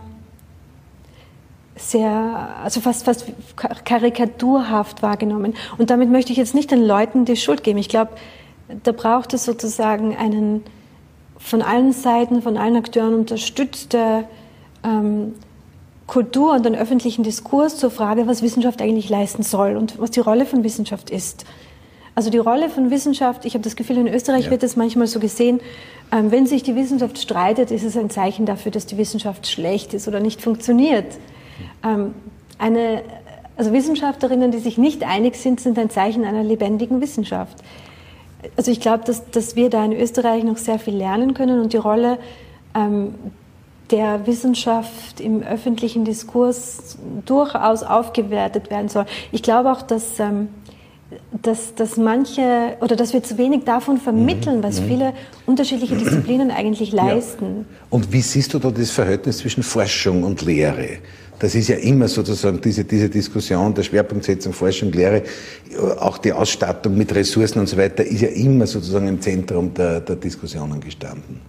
sehr, 1.75 2.50
also 2.62 2.83
fast, 2.83 3.06
fast 3.06 3.33
karikaturhaft 3.56 5.00
wahrgenommen. 5.03 5.55
Und 5.79 5.89
damit 5.89 6.11
möchte 6.11 6.33
ich 6.33 6.37
jetzt 6.37 6.55
nicht 6.55 6.71
den 6.71 6.85
Leuten 6.85 7.25
die 7.25 7.37
Schuld 7.37 7.65
geben. 7.65 7.79
Ich 7.79 7.89
glaube, 7.89 8.11
da 8.83 8.93
braucht 8.93 9.33
es 9.33 9.47
sozusagen 9.47 10.15
einen 10.15 10.62
von 11.39 11.62
allen 11.62 11.93
Seiten, 11.93 12.43
von 12.43 12.59
allen 12.59 12.77
Akteuren 12.77 13.15
unterstützte 13.15 14.25
ähm, 14.85 15.33
Kultur 16.06 16.53
und 16.53 16.67
einen 16.67 16.77
öffentlichen 16.77 17.23
Diskurs 17.23 17.79
zur 17.79 17.91
Frage, 17.91 18.27
was 18.27 18.43
Wissenschaft 18.43 18.83
eigentlich 18.83 19.09
leisten 19.09 19.43
soll 19.43 19.79
und 19.79 19.99
was 19.99 20.11
die 20.11 20.21
Rolle 20.21 20.44
von 20.44 20.62
Wissenschaft 20.62 21.09
ist. 21.09 21.47
Also 22.14 22.31
die 22.31 22.38
Rolle 22.38 22.69
von 22.69 22.91
Wissenschaft, 22.91 23.44
ich 23.44 23.55
habe 23.55 23.64
das 23.64 23.76
Gefühl, 23.76 23.97
in 23.99 24.09
Österreich 24.09 24.47
ja. 24.47 24.50
wird 24.50 24.62
es 24.62 24.76
manchmal 24.76 25.06
so 25.06 25.19
gesehen, 25.19 25.61
ähm, 26.11 26.31
wenn 26.31 26.47
sich 26.47 26.62
die 26.62 26.76
Wissenschaft 26.76 27.19
streitet, 27.19 27.70
ist 27.70 27.84
es 27.84 27.96
ein 27.96 28.10
Zeichen 28.10 28.44
dafür, 28.44 28.70
dass 28.70 28.86
die 28.86 28.98
Wissenschaft 28.98 29.46
schlecht 29.46 29.94
ist 29.94 30.08
oder 30.08 30.20
nicht 30.20 30.43
funktioniert. 30.43 31.06
Ähm, 31.82 32.15
eine, 32.58 33.03
also 33.56 33.72
Wissenschaftlerinnen, 33.72 34.51
die 34.51 34.58
sich 34.58 34.77
nicht 34.77 35.05
einig 35.05 35.36
sind, 35.36 35.60
sind 35.60 35.79
ein 35.79 35.89
Zeichen 35.89 36.25
einer 36.25 36.43
lebendigen 36.43 37.01
Wissenschaft 37.01 37.56
also 38.56 38.70
ich 38.70 38.81
glaube, 38.81 39.05
dass, 39.05 39.31
dass 39.31 39.56
wir 39.56 39.70
da 39.70 39.84
in 39.84 39.93
Österreich 39.93 40.44
noch 40.44 40.56
sehr 40.56 40.79
viel 40.79 40.96
lernen 40.96 41.34
können 41.34 41.60
und 41.60 41.72
die 41.72 41.79
Rolle 41.79 42.19
ähm, 42.75 43.15
der 43.91 44.27
Wissenschaft 44.27 45.20
im 45.20 45.43
öffentlichen 45.43 46.05
Diskurs 46.05 46.98
durchaus 47.27 47.82
aufgewertet 47.82 48.70
werden 48.70 48.89
soll. 48.89 49.06
Ich 49.32 49.43
glaube 49.43 49.70
auch, 49.70 49.82
dass, 49.82 50.19
ähm, 50.19 50.48
dass, 51.42 51.74
dass 51.74 51.96
manche 51.96 52.76
oder 52.81 52.96
dass 52.96 53.12
wir 53.12 53.22
zu 53.22 53.38
wenig 53.38 53.64
davon 53.64 53.98
vermitteln, 53.98 54.62
was 54.62 54.81
mhm. 54.81 54.86
viele 54.86 55.12
unterschiedliche 55.46 55.96
Disziplinen 55.96 56.50
eigentlich 56.50 56.92
leisten. 56.92 57.66
Ja. 57.69 57.76
Und 57.90 58.12
wie 58.12 58.20
siehst 58.20 58.54
du 58.54 58.58
da 58.58 58.70
das 58.70 58.90
Verhältnis 58.90 59.38
zwischen 59.38 59.62
Forschung 59.62 60.22
und 60.22 60.42
Lehre? 60.42 60.98
Das 61.38 61.56
ist 61.56 61.69
ja 61.69 61.76
immer 61.76 62.06
sozusagen 62.06 62.60
diese, 62.60 62.84
diese 62.84 63.08
Diskussion 63.08 63.74
der 63.74 63.82
Schwerpunktsetzung 63.82 64.52
Forschung, 64.52 64.92
Lehre, 64.92 65.24
auch 65.98 66.19
die 66.19 66.32
Ausstattung 66.32 66.96
mit 66.96 67.12
Ressourcen 67.12 67.58
und 67.58 67.69
so 67.69 67.76
weiter, 67.76 68.04
ist 68.04 68.20
ja 68.20 68.28
immer 68.28 68.66
sozusagen 68.66 69.08
im 69.08 69.20
Zentrum 69.20 69.74
der, 69.74 70.00
der 70.00 70.16
Diskussionen 70.16 70.81
gestanden. 70.81 71.40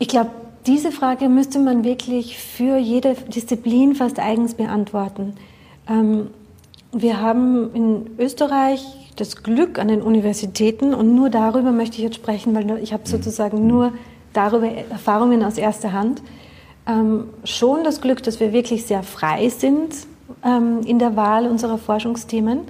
Ich 0.00 0.08
glaube, 0.08 0.30
diese 0.66 0.90
Frage 0.90 1.28
müsste 1.28 1.60
man 1.60 1.84
wirklich 1.84 2.38
für 2.38 2.76
jede 2.76 3.14
Disziplin 3.14 3.94
fast 3.94 4.18
eigens 4.18 4.54
beantworten. 4.54 5.34
Ähm, 5.88 6.28
wir 6.92 7.20
haben 7.20 7.74
in 7.74 8.10
Österreich 8.18 8.84
das 9.16 9.42
Glück 9.42 9.78
an 9.78 9.88
den 9.88 10.00
Universitäten 10.00 10.94
und 10.94 11.14
nur 11.14 11.28
darüber 11.28 11.72
möchte 11.72 11.96
ich 11.96 12.02
jetzt 12.02 12.16
sprechen, 12.16 12.54
weil 12.54 12.82
ich 12.82 12.92
habe 12.92 13.02
mhm. 13.04 13.10
sozusagen 13.10 13.66
nur 13.66 13.92
darüber 14.32 14.68
Erfahrungen 14.68 15.42
aus 15.44 15.58
erster 15.58 15.92
Hand 15.92 16.22
ähm, 16.86 17.24
schon 17.44 17.84
das 17.84 18.00
Glück, 18.00 18.22
dass 18.22 18.40
wir 18.40 18.52
wirklich 18.52 18.86
sehr 18.86 19.02
frei 19.02 19.48
sind 19.48 19.94
ähm, 20.44 20.80
in 20.84 20.98
der 20.98 21.16
Wahl 21.16 21.46
unserer 21.46 21.78
Forschungsthemen 21.78 22.60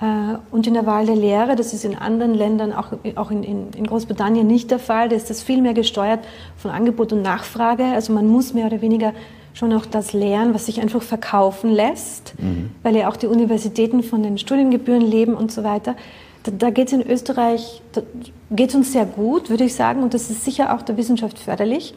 äh, 0.00 0.04
und 0.50 0.66
in 0.66 0.74
der 0.74 0.86
Wahl 0.86 1.06
der 1.06 1.16
Lehre. 1.16 1.54
Das 1.54 1.72
ist 1.72 1.84
in 1.84 1.96
anderen 1.96 2.34
Ländern, 2.34 2.72
auch, 2.72 2.88
auch 3.14 3.30
in, 3.30 3.42
in, 3.42 3.70
in, 3.76 3.86
Großbritannien 3.86 4.46
nicht 4.46 4.70
der 4.70 4.78
Fall. 4.78 5.08
Da 5.08 5.16
ist 5.16 5.30
das 5.30 5.42
viel 5.42 5.62
mehr 5.62 5.74
gesteuert 5.74 6.20
von 6.56 6.70
Angebot 6.70 7.12
und 7.12 7.22
Nachfrage. 7.22 7.84
Also 7.84 8.12
man 8.12 8.26
muss 8.26 8.54
mehr 8.54 8.66
oder 8.66 8.80
weniger 8.80 9.12
schon 9.54 9.72
auch 9.72 9.86
das 9.86 10.12
lehren, 10.12 10.54
was 10.54 10.66
sich 10.66 10.80
einfach 10.80 11.02
verkaufen 11.02 11.70
lässt, 11.70 12.34
mhm. 12.38 12.70
weil 12.82 12.96
ja 12.96 13.08
auch 13.08 13.16
die 13.16 13.26
Universitäten 13.26 14.02
von 14.02 14.22
den 14.22 14.38
Studiengebühren 14.38 15.02
leben 15.02 15.34
und 15.34 15.52
so 15.52 15.62
weiter. 15.62 15.94
Da, 16.42 16.52
da 16.56 16.70
geht 16.70 16.88
es 16.88 16.92
in 16.92 17.02
Österreich, 17.02 17.82
da 17.92 18.02
geht 18.50 18.70
es 18.70 18.74
uns 18.74 18.92
sehr 18.92 19.04
gut, 19.04 19.50
würde 19.50 19.64
ich 19.64 19.74
sagen, 19.74 20.02
und 20.02 20.14
das 20.14 20.30
ist 20.30 20.44
sicher 20.44 20.74
auch 20.74 20.82
der 20.82 20.96
Wissenschaft 20.96 21.38
förderlich. 21.38 21.94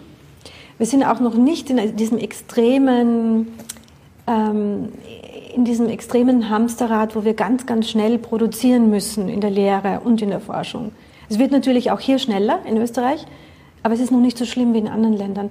Wir 0.77 0.85
sind 0.85 1.03
auch 1.03 1.21
noch 1.21 1.35
nicht 1.35 1.69
in 1.69 1.95
diesem 1.95 2.17
extremen, 2.17 3.53
ähm, 4.27 4.89
in 5.55 5.63
diesem 5.63 5.87
extremen 5.87 6.49
Hamsterrad, 6.49 7.15
wo 7.15 7.23
wir 7.23 7.33
ganz, 7.33 7.65
ganz 7.65 7.89
schnell 7.89 8.17
produzieren 8.17 8.89
müssen 8.89 9.29
in 9.29 9.39
der 9.39 9.51
Lehre 9.51 10.01
und 10.03 10.21
in 10.21 10.29
der 10.29 10.41
Forschung. 10.41 10.91
Es 11.29 11.39
wird 11.39 11.51
natürlich 11.51 11.91
auch 11.91 12.01
hier 12.01 12.19
schneller 12.19 12.59
in 12.65 12.77
Österreich, 12.77 13.25
aber 13.83 13.93
es 13.93 14.01
ist 14.01 14.11
noch 14.11 14.19
nicht 14.19 14.37
so 14.37 14.45
schlimm 14.45 14.73
wie 14.73 14.79
in 14.79 14.89
anderen 14.89 15.15
Ländern. 15.15 15.49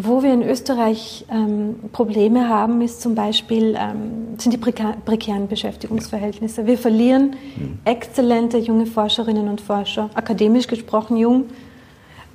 Wo 0.00 0.22
wir 0.22 0.32
in 0.32 0.42
Österreich 0.42 1.26
ähm, 1.28 1.74
Probleme 1.92 2.48
haben, 2.48 2.82
ist 2.82 3.02
zum 3.02 3.16
Beispiel, 3.16 3.76
ähm, 3.76 4.38
sind 4.38 4.52
die 4.52 4.56
prekären 4.56 5.48
Beschäftigungsverhältnisse. 5.48 6.66
Wir 6.66 6.78
verlieren 6.78 7.34
mhm. 7.56 7.80
exzellente 7.84 8.58
junge 8.58 8.86
Forscherinnen 8.86 9.48
und 9.48 9.60
Forscher, 9.60 10.08
akademisch 10.14 10.68
gesprochen 10.68 11.16
jung, 11.16 11.46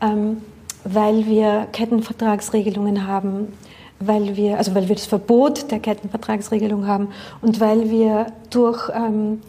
ähm, 0.02 0.42
weil 0.84 1.26
wir 1.26 1.68
Kettenvertragsregelungen 1.72 3.08
haben, 3.08 3.54
weil 4.02 4.36
wir, 4.36 4.58
also 4.58 4.76
weil 4.76 4.90
wir 4.90 4.96
das 4.96 5.06
Verbot 5.06 5.72
der 5.72 5.80
Kettenvertragsregelung 5.80 6.86
haben 6.86 7.08
und 7.42 7.62
weil 7.62 7.90
wir 7.90 8.26
durch 8.50 8.90
ähm, 8.94 9.40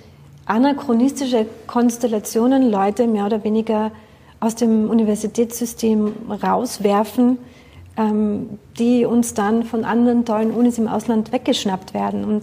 anachronistische 0.47 1.47
Konstellationen 1.67 2.71
Leute 2.71 3.09
mehr 3.09 3.27
oder 3.27 3.43
weniger 3.43 3.91
aus 4.39 4.55
dem 4.55 4.89
Universitätssystem 4.89 6.13
rauswerfen, 6.29 7.39
ähm, 7.97 8.59
die 8.79 9.05
uns 9.05 9.35
dann 9.35 9.63
von 9.65 9.85
anderen 9.85 10.25
tollen 10.25 10.51
Unis 10.51 10.79
im 10.79 10.89
Ausland 10.89 11.33
weggeschnappt 11.33 11.95
werden. 11.95 12.25
Und 12.25 12.43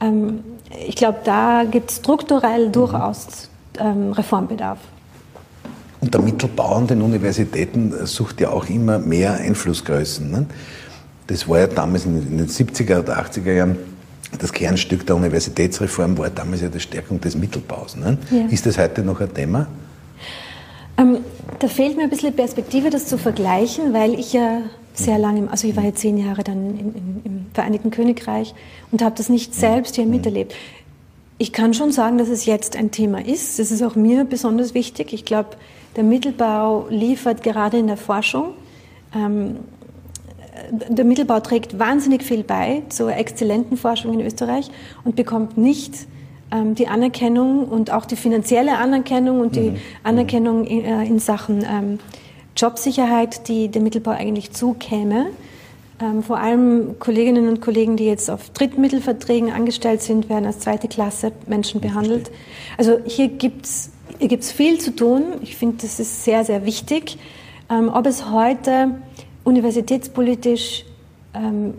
ähm, 0.00 0.40
ich 0.86 0.96
glaube, 0.96 1.18
da 1.24 1.64
gibt 1.64 1.90
es 1.90 1.96
strukturell 1.96 2.70
durchaus 2.70 3.50
ähm, 3.78 4.12
Reformbedarf. 4.12 4.78
Und 6.00 6.14
der 6.14 6.20
Mittelbau 6.22 6.76
an 6.76 6.86
den 6.86 7.02
Universitäten 7.02 7.92
sucht 8.06 8.40
ja 8.40 8.50
auch 8.50 8.68
immer 8.68 8.98
mehr 8.98 9.34
Einflussgrößen. 9.34 10.30
Ne? 10.30 10.46
Das 11.26 11.48
war 11.48 11.58
ja 11.58 11.66
damals 11.66 12.06
in 12.06 12.38
den 12.38 12.46
70er 12.46 13.00
oder 13.00 13.18
80er 13.18 13.52
Jahren 13.52 13.76
das 14.38 14.52
Kernstück 14.52 15.06
der 15.06 15.16
Universitätsreform 15.16 16.18
war 16.18 16.28
damals 16.30 16.60
ja 16.60 16.68
die 16.68 16.80
Stärkung 16.80 17.20
des 17.20 17.36
Mittelbaus. 17.36 17.96
Ne? 17.96 18.18
Ja. 18.30 18.46
Ist 18.46 18.66
das 18.66 18.78
heute 18.78 19.02
noch 19.02 19.20
ein 19.20 19.32
Thema? 19.32 19.66
Ähm, 20.98 21.18
da 21.58 21.68
fehlt 21.68 21.96
mir 21.96 22.04
ein 22.04 22.10
bisschen 22.10 22.34
Perspektive, 22.34 22.90
das 22.90 23.06
zu 23.06 23.18
vergleichen, 23.18 23.92
weil 23.92 24.18
ich 24.18 24.32
ja 24.32 24.62
sehr 24.94 25.16
mhm. 25.16 25.22
lange, 25.22 25.50
also 25.50 25.68
ich 25.68 25.76
war 25.76 25.84
ja 25.84 25.94
zehn 25.94 26.18
Jahre 26.18 26.44
dann 26.44 26.78
in, 26.78 26.94
in, 26.94 27.20
im 27.24 27.46
Vereinigten 27.54 27.90
Königreich 27.90 28.54
und 28.90 29.02
habe 29.02 29.14
das 29.16 29.28
nicht 29.28 29.54
mhm. 29.54 29.58
selbst 29.58 29.96
hier 29.96 30.04
mhm. 30.04 30.10
miterlebt. 30.10 30.54
Ich 31.38 31.52
kann 31.52 31.72
schon 31.72 31.92
sagen, 31.92 32.18
dass 32.18 32.28
es 32.28 32.46
jetzt 32.46 32.76
ein 32.76 32.90
Thema 32.90 33.24
ist. 33.24 33.60
Das 33.60 33.70
ist 33.70 33.82
auch 33.82 33.94
mir 33.94 34.24
besonders 34.24 34.74
wichtig. 34.74 35.12
Ich 35.12 35.24
glaube, 35.24 35.50
der 35.94 36.02
Mittelbau 36.02 36.86
liefert 36.90 37.44
gerade 37.44 37.78
in 37.78 37.86
der 37.86 37.96
Forschung. 37.96 38.54
Ähm, 39.14 39.58
der 40.70 41.04
Mittelbau 41.04 41.38
trägt 41.38 41.78
wahnsinnig 41.78 42.24
viel 42.24 42.42
bei 42.42 42.82
zur 42.88 43.14
exzellenten 43.14 43.76
Forschung 43.76 44.14
in 44.14 44.20
Österreich 44.20 44.68
und 45.04 45.14
bekommt 45.14 45.56
nicht 45.56 45.94
ähm, 46.50 46.74
die 46.74 46.88
Anerkennung 46.88 47.64
und 47.64 47.92
auch 47.92 48.06
die 48.06 48.16
finanzielle 48.16 48.78
Anerkennung 48.78 49.40
und 49.40 49.56
die 49.56 49.70
mhm. 49.70 49.76
Anerkennung 50.02 50.64
in, 50.64 50.84
äh, 50.84 51.04
in 51.04 51.18
Sachen 51.18 51.62
ähm, 51.62 51.98
Jobsicherheit, 52.56 53.48
die 53.48 53.68
dem 53.68 53.84
Mittelbau 53.84 54.10
eigentlich 54.12 54.52
zukäme. 54.52 55.26
Ähm, 56.00 56.22
vor 56.22 56.38
allem 56.38 56.98
Kolleginnen 56.98 57.48
und 57.48 57.60
Kollegen, 57.60 57.96
die 57.96 58.06
jetzt 58.06 58.30
auf 58.30 58.50
Drittmittelverträgen 58.50 59.50
angestellt 59.50 60.02
sind, 60.02 60.28
werden 60.28 60.46
als 60.46 60.60
zweite 60.60 60.88
Klasse 60.88 61.32
Menschen 61.46 61.80
behandelt. 61.80 62.30
Also 62.76 62.98
hier 63.04 63.28
gibt's 63.28 63.90
hier 64.18 64.28
gibt's 64.28 64.50
viel 64.50 64.78
zu 64.78 64.94
tun. 64.94 65.34
Ich 65.42 65.56
finde, 65.56 65.78
das 65.82 66.00
ist 66.00 66.24
sehr, 66.24 66.44
sehr 66.44 66.64
wichtig. 66.64 67.18
Ähm, 67.70 67.90
ob 67.92 68.06
es 68.06 68.30
heute 68.30 68.96
universitätspolitisch 69.44 70.84
ähm, 71.34 71.74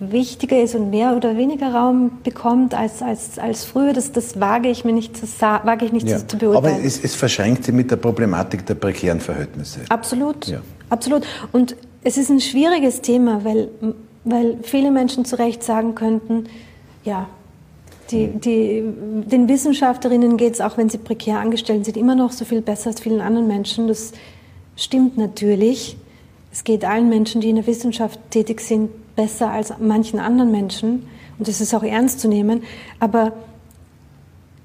wichtiger 0.00 0.62
ist 0.62 0.74
und 0.74 0.90
mehr 0.90 1.16
oder 1.16 1.36
weniger 1.36 1.74
Raum 1.74 2.18
bekommt 2.22 2.74
als, 2.74 3.02
als, 3.02 3.38
als 3.38 3.64
früher, 3.64 3.92
das, 3.92 4.12
das 4.12 4.40
wage 4.40 4.68
ich 4.68 4.84
mir 4.84 4.92
nicht 4.92 5.16
zu, 5.16 5.26
wage 5.40 5.84
ich 5.84 5.92
nicht 5.92 6.08
ja. 6.08 6.18
zu, 6.18 6.26
zu 6.26 6.38
beurteilen. 6.38 6.76
Aber 6.76 6.84
es, 6.84 7.02
es 7.02 7.14
verschränkt 7.14 7.64
sich 7.64 7.74
mit 7.74 7.90
der 7.90 7.96
Problematik 7.96 8.66
der 8.66 8.74
prekären 8.74 9.20
Verhältnisse. 9.20 9.80
Absolut, 9.88 10.46
ja. 10.46 10.60
absolut. 10.90 11.24
Und 11.52 11.76
es 12.02 12.16
ist 12.16 12.30
ein 12.30 12.40
schwieriges 12.40 13.00
Thema, 13.00 13.44
weil, 13.44 13.68
weil 14.24 14.58
viele 14.62 14.90
Menschen 14.90 15.24
zu 15.24 15.38
Recht 15.38 15.62
sagen 15.62 15.94
könnten, 15.94 16.44
ja, 17.04 17.28
die, 18.10 18.28
die, 18.28 18.82
den 19.26 19.48
Wissenschaftlerinnen 19.48 20.36
geht 20.36 20.54
es, 20.54 20.60
auch 20.60 20.76
wenn 20.76 20.90
sie 20.90 20.98
prekär 20.98 21.38
angestellt 21.38 21.84
sind, 21.84 21.96
immer 21.96 22.14
noch 22.14 22.32
so 22.32 22.44
viel 22.44 22.60
besser 22.60 22.90
als 22.90 23.00
vielen 23.00 23.20
anderen 23.20 23.46
Menschen. 23.46 23.88
Das 23.88 24.12
stimmt 24.76 25.16
natürlich. 25.16 25.96
Es 26.52 26.64
geht 26.64 26.84
allen 26.84 27.08
Menschen, 27.08 27.40
die 27.40 27.48
in 27.48 27.56
der 27.56 27.66
Wissenschaft 27.66 28.20
tätig 28.30 28.60
sind, 28.60 28.90
besser 29.16 29.50
als 29.50 29.72
manchen 29.78 30.18
anderen 30.18 30.50
Menschen. 30.50 31.06
Und 31.38 31.48
das 31.48 31.60
ist 31.60 31.74
auch 31.74 31.82
ernst 31.82 32.20
zu 32.20 32.28
nehmen. 32.28 32.62
Aber 33.00 33.32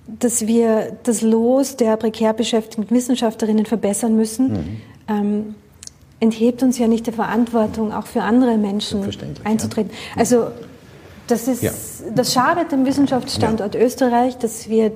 dass 0.08 0.48
wir 0.48 0.98
das 1.04 1.22
Los 1.22 1.76
der 1.76 1.98
prekär 1.98 2.34
beschäftigten 2.34 2.90
Wissenschaftlerinnen 2.94 3.66
verbessern 3.66 4.16
müssen, 4.16 4.52
mhm. 4.52 4.82
ähm, 5.08 5.56
enthebt 6.20 6.64
uns 6.64 6.78
ja 6.78 6.88
nicht 6.88 7.08
der 7.08 7.14
Verantwortung, 7.14 7.94
auch 7.94 8.08
für 8.08 8.24
andere 8.24 8.58
Menschen 8.58 9.04
einzutreten. 9.44 9.92
Ja. 9.92 10.20
Also 10.20 10.48
das, 11.28 11.48
ist, 11.48 11.64
ja. 11.64 11.72
das 12.14 12.34
schadet 12.34 12.72
dem 12.72 12.86
Wissenschaftsstandort 12.86 13.76
ja. 13.76 13.82
Österreich, 13.82 14.38
dass 14.38 14.70
wir 14.70 14.92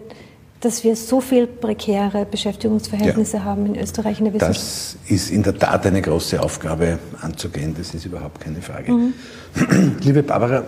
dass 0.63 0.83
wir 0.83 0.95
so 0.95 1.19
viel 1.19 1.45
prekäre 1.45 2.25
Beschäftigungsverhältnisse 2.25 3.37
ja. 3.37 3.43
haben 3.43 3.65
in 3.65 3.75
Österreich 3.75 4.19
in 4.19 4.25
der 4.25 4.33
Wissenschaft. 4.33 4.59
Das 4.59 4.97
ist 5.07 5.29
in 5.29 5.43
der 5.43 5.57
Tat 5.57 5.85
eine 5.85 6.01
große 6.01 6.41
Aufgabe 6.41 6.99
anzugehen, 7.21 7.75
das 7.77 7.93
ist 7.93 8.05
überhaupt 8.05 8.39
keine 8.39 8.61
Frage. 8.61 8.91
Mhm. 8.91 9.13
Liebe 10.01 10.23
Barbara, 10.23 10.63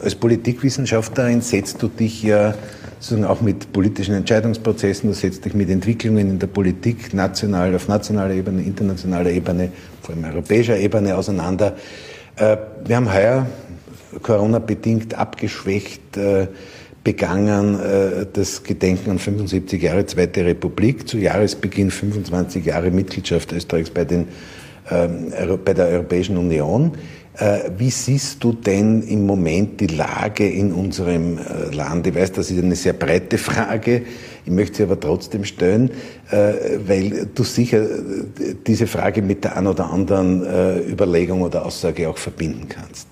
als 0.00 0.14
Politikwissenschaftlerin 0.14 1.40
setzt 1.40 1.82
du 1.82 1.88
dich 1.88 2.22
ja 2.22 2.54
sozusagen 3.00 3.24
auch 3.24 3.40
mit 3.40 3.72
politischen 3.72 4.14
Entscheidungsprozessen, 4.14 5.10
du 5.10 5.14
setzt 5.14 5.44
dich 5.44 5.54
mit 5.54 5.68
Entwicklungen 5.70 6.30
in 6.30 6.38
der 6.38 6.46
Politik 6.46 7.12
national, 7.12 7.74
auf 7.74 7.88
nationaler 7.88 8.34
Ebene, 8.34 8.62
internationaler 8.62 9.30
Ebene, 9.30 9.72
vor 10.02 10.14
allem 10.14 10.24
europäischer 10.24 10.78
Ebene 10.78 11.16
auseinander. 11.16 11.74
Äh, 12.36 12.56
wir 12.84 12.94
haben 12.94 13.12
heuer 13.12 13.46
Corona-bedingt 14.22 15.14
abgeschwächt 15.14 16.16
äh, 16.16 16.46
begangen 17.04 17.80
äh, 17.80 18.26
das 18.32 18.62
Gedenken 18.62 19.10
an 19.10 19.18
75 19.18 19.82
Jahre 19.82 20.06
Zweite 20.06 20.44
Republik, 20.44 21.08
zu 21.08 21.18
Jahresbeginn 21.18 21.90
25 21.90 22.64
Jahre 22.64 22.90
Mitgliedschaft 22.90 23.52
Österreichs 23.52 23.90
bei, 23.90 24.04
den, 24.04 24.28
ähm, 24.90 25.32
bei 25.64 25.74
der 25.74 25.86
Europäischen 25.86 26.36
Union. 26.36 26.92
Äh, 27.38 27.70
wie 27.76 27.90
siehst 27.90 28.44
du 28.44 28.52
denn 28.52 29.02
im 29.02 29.26
Moment 29.26 29.80
die 29.80 29.86
Lage 29.86 30.48
in 30.48 30.72
unserem 30.72 31.38
äh, 31.38 31.74
Land? 31.74 32.06
Ich 32.06 32.14
weiß, 32.14 32.32
das 32.32 32.50
ist 32.50 32.62
eine 32.62 32.76
sehr 32.76 32.92
breite 32.92 33.38
Frage. 33.38 34.02
Ich 34.44 34.52
möchte 34.52 34.78
sie 34.78 34.82
aber 34.82 34.98
trotzdem 34.98 35.44
stellen, 35.44 35.88
weil 36.28 37.28
du 37.32 37.44
sicher 37.44 37.86
diese 38.66 38.88
Frage 38.88 39.22
mit 39.22 39.44
der 39.44 39.56
ein 39.56 39.68
oder 39.68 39.88
anderen 39.88 40.44
Überlegung 40.90 41.42
oder 41.42 41.64
Aussage 41.64 42.08
auch 42.08 42.18
verbinden 42.18 42.66
kannst. 42.68 43.06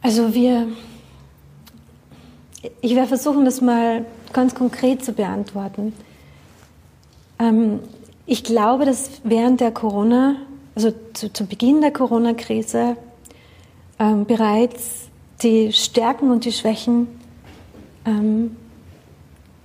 Also 0.00 0.32
wir 0.34 0.68
ich 2.80 2.94
werde 2.94 3.08
versuchen, 3.08 3.44
das 3.44 3.60
mal 3.60 4.04
ganz 4.32 4.54
konkret 4.54 5.04
zu 5.04 5.12
beantworten. 5.12 5.92
Ähm, 7.38 7.80
ich 8.26 8.44
glaube, 8.44 8.84
dass 8.84 9.10
während 9.24 9.60
der 9.60 9.72
Corona, 9.72 10.36
also 10.74 10.92
zu, 11.14 11.32
zu 11.32 11.46
Beginn 11.46 11.80
der 11.80 11.92
Corona-Krise, 11.92 12.96
ähm, 13.98 14.26
bereits 14.26 15.08
die 15.42 15.72
Stärken 15.72 16.30
und 16.30 16.44
die 16.44 16.52
Schwächen 16.52 17.08
ähm, 18.04 18.56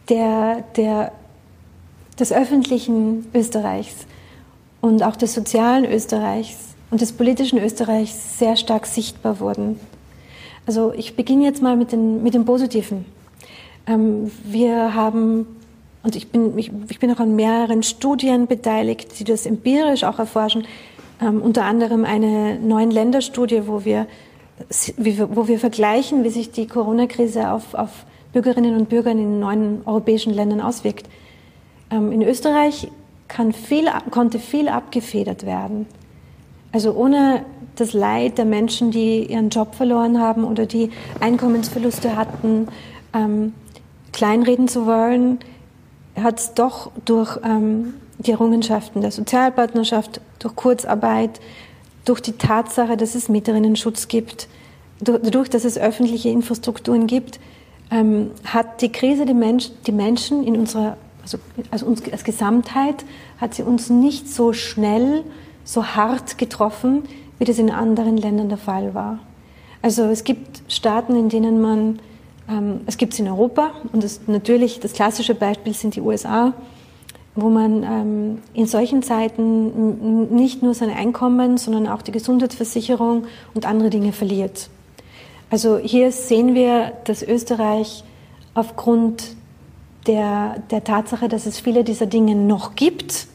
der, 0.10 0.64
der, 0.76 1.12
des 2.20 2.32
öffentlichen 2.32 3.28
Österreichs 3.34 4.06
und 4.82 5.04
auch 5.04 5.16
des 5.16 5.34
sozialen 5.34 5.86
Österreichs 5.86 6.76
und 6.92 7.02
des 7.02 7.12
politischen 7.12 7.60
Österreichs 7.60 8.40
sehr 8.40 8.56
stark 8.56 8.86
sichtbar 8.86 9.40
wurden. 9.40 9.80
Also 10.66 10.94
ich 10.94 11.16
beginne 11.16 11.44
jetzt 11.44 11.62
mal 11.62 11.76
mit, 11.76 11.92
den, 11.92 12.24
mit 12.24 12.34
dem 12.34 12.46
Positiven. 12.46 13.06
Ähm, 13.88 14.32
wir 14.44 14.96
haben, 14.96 15.46
und 16.04 16.16
ich 16.16 16.30
bin, 16.30 16.58
ich, 16.58 16.72
ich, 16.90 17.00
bin 17.00 17.12
auch 17.12 17.20
an 17.20 17.36
mehreren 17.36 17.84
Studien 17.84 18.48
beteiligt, 18.48 19.20
die 19.20 19.24
das 19.24 19.46
empirisch 19.46 20.04
auch 20.04 20.20
erforschen, 20.20 20.66
ähm, 21.22 21.42
unter 21.42 21.66
anderem 21.66 22.04
eine 22.04 22.60
neuen 22.60 22.92
Länderstudie, 22.92 23.68
wo 23.68 23.86
wir, 23.86 24.08
wo 25.30 25.48
wir 25.48 25.60
vergleichen, 25.60 26.24
wie 26.24 26.30
sich 26.30 26.52
die 26.52 26.68
Corona-Krise 26.68 27.52
auf, 27.52 27.74
auf 27.74 28.06
Bürgerinnen 28.34 28.76
und 28.76 28.90
Bürger 28.90 29.12
in 29.12 29.40
neuen 29.40 29.82
europäischen 29.86 30.34
Ländern 30.34 30.62
auswirkt. 30.62 31.08
Ähm, 31.92 32.12
in 32.12 32.22
Österreich 32.22 32.90
kann 33.28 33.54
viel, 33.54 33.88
konnte 34.12 34.40
viel 34.40 34.68
abgefedert 34.68 35.46
werden. 35.46 35.86
Also 36.76 36.92
ohne 36.94 37.46
das 37.78 37.94
Leid 37.94 38.38
der 38.38 38.44
Menschen, 38.44 38.92
die 38.92 39.32
ihren 39.32 39.48
Job 39.48 39.76
verloren 39.76 40.20
haben 40.20 40.44
oder 40.44 40.66
die 40.66 40.90
Einkommensverluste 41.22 42.18
hatten, 42.18 42.68
ähm, 43.14 43.54
kleinreden 44.12 44.68
zu 44.68 44.86
wollen, 44.86 45.40
hat 46.22 46.38
es 46.38 46.54
doch 46.54 46.92
durch 47.06 47.40
ähm, 47.46 47.94
die 48.18 48.32
Errungenschaften 48.32 49.00
der 49.00 49.12
Sozialpartnerschaft, 49.12 50.20
durch 50.40 50.54
Kurzarbeit, 50.58 51.40
durch 52.04 52.20
die 52.20 52.34
Tatsache, 52.34 52.98
dass 52.98 53.16
es 53.16 53.30
Mieterinnenschutz 53.30 54.10
gibt, 54.10 54.50
dadurch, 55.00 55.50
dass 55.50 55.64
es 55.64 55.78
öffentliche 55.78 56.28
Infrastrukturen 56.28 57.08
gibt, 57.08 57.40
ähm, 57.90 58.32
hat 58.44 58.82
die 58.82 58.92
Krise 58.92 59.26
die, 59.26 59.34
Mensch, 59.34 59.70
die 59.88 59.94
Menschen 59.94 60.44
in 60.44 60.58
unserer, 60.58 60.98
also, 61.22 61.38
also 61.72 61.86
uns 61.86 62.04
als 62.12 62.26
Gesamtheit, 62.26 63.06
hat 63.40 63.54
sie 63.54 63.64
uns 63.64 63.90
nicht 63.90 64.28
so 64.28 64.52
schnell, 64.52 65.24
so 65.66 65.86
hart 65.86 66.38
getroffen, 66.38 67.04
wie 67.38 67.44
das 67.44 67.60
in 67.60 67.70
anderen 67.70 68.16
Ländern 68.16 68.48
der 68.48 68.58
Fall 68.58 68.94
war. 68.94 69.20
Also 69.82 70.04
es 70.04 70.24
gibt 70.24 70.62
Staaten, 70.72 71.16
in 71.16 71.28
denen 71.30 71.60
man, 71.62 72.00
ähm, 72.50 72.82
es 72.86 72.98
gibt 72.98 73.14
es 73.14 73.20
in 73.20 73.28
Europa 73.28 73.72
und 73.92 74.04
das, 74.04 74.22
natürlich 74.28 74.80
das 74.80 74.94
klassische 74.94 75.36
Beispiel 75.36 75.74
sind 75.74 75.96
die 75.96 76.02
USA, 76.02 76.54
wo 77.36 77.50
man 77.50 77.84
ähm, 77.84 78.42
in 78.54 78.66
solchen 78.66 79.04
Zeiten 79.04 80.34
nicht 80.34 80.64
nur 80.64 80.74
sein 80.74 80.90
Einkommen, 80.90 81.58
sondern 81.58 81.88
auch 81.88 82.02
die 82.02 82.14
Gesundheitsversicherung 82.14 83.26
und 83.54 83.66
andere 83.66 83.90
Dinge 83.90 84.14
verliert. 84.14 84.70
Also 85.50 85.78
hier 85.78 86.12
sehen 86.12 86.56
wir, 86.56 86.94
dass 87.04 87.22
Österreich 87.22 88.04
aufgrund 88.54 89.36
der, 90.08 90.64
der 90.72 90.84
Tatsache, 90.84 91.28
dass 91.28 91.46
es 91.46 91.60
viele 91.60 91.84
dieser 91.84 92.06
Dinge 92.06 92.36
noch 92.36 92.76
gibt, 92.76 93.28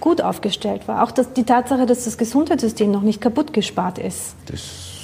gut 0.00 0.20
aufgestellt 0.20 0.88
war. 0.88 1.02
Auch 1.02 1.10
das, 1.10 1.32
die 1.32 1.44
Tatsache, 1.44 1.86
dass 1.86 2.04
das 2.04 2.18
Gesundheitssystem 2.18 2.90
noch 2.90 3.02
nicht 3.02 3.20
kaputt 3.20 3.52
gespart 3.52 3.98
ist. 3.98 4.34
Das, 4.46 4.60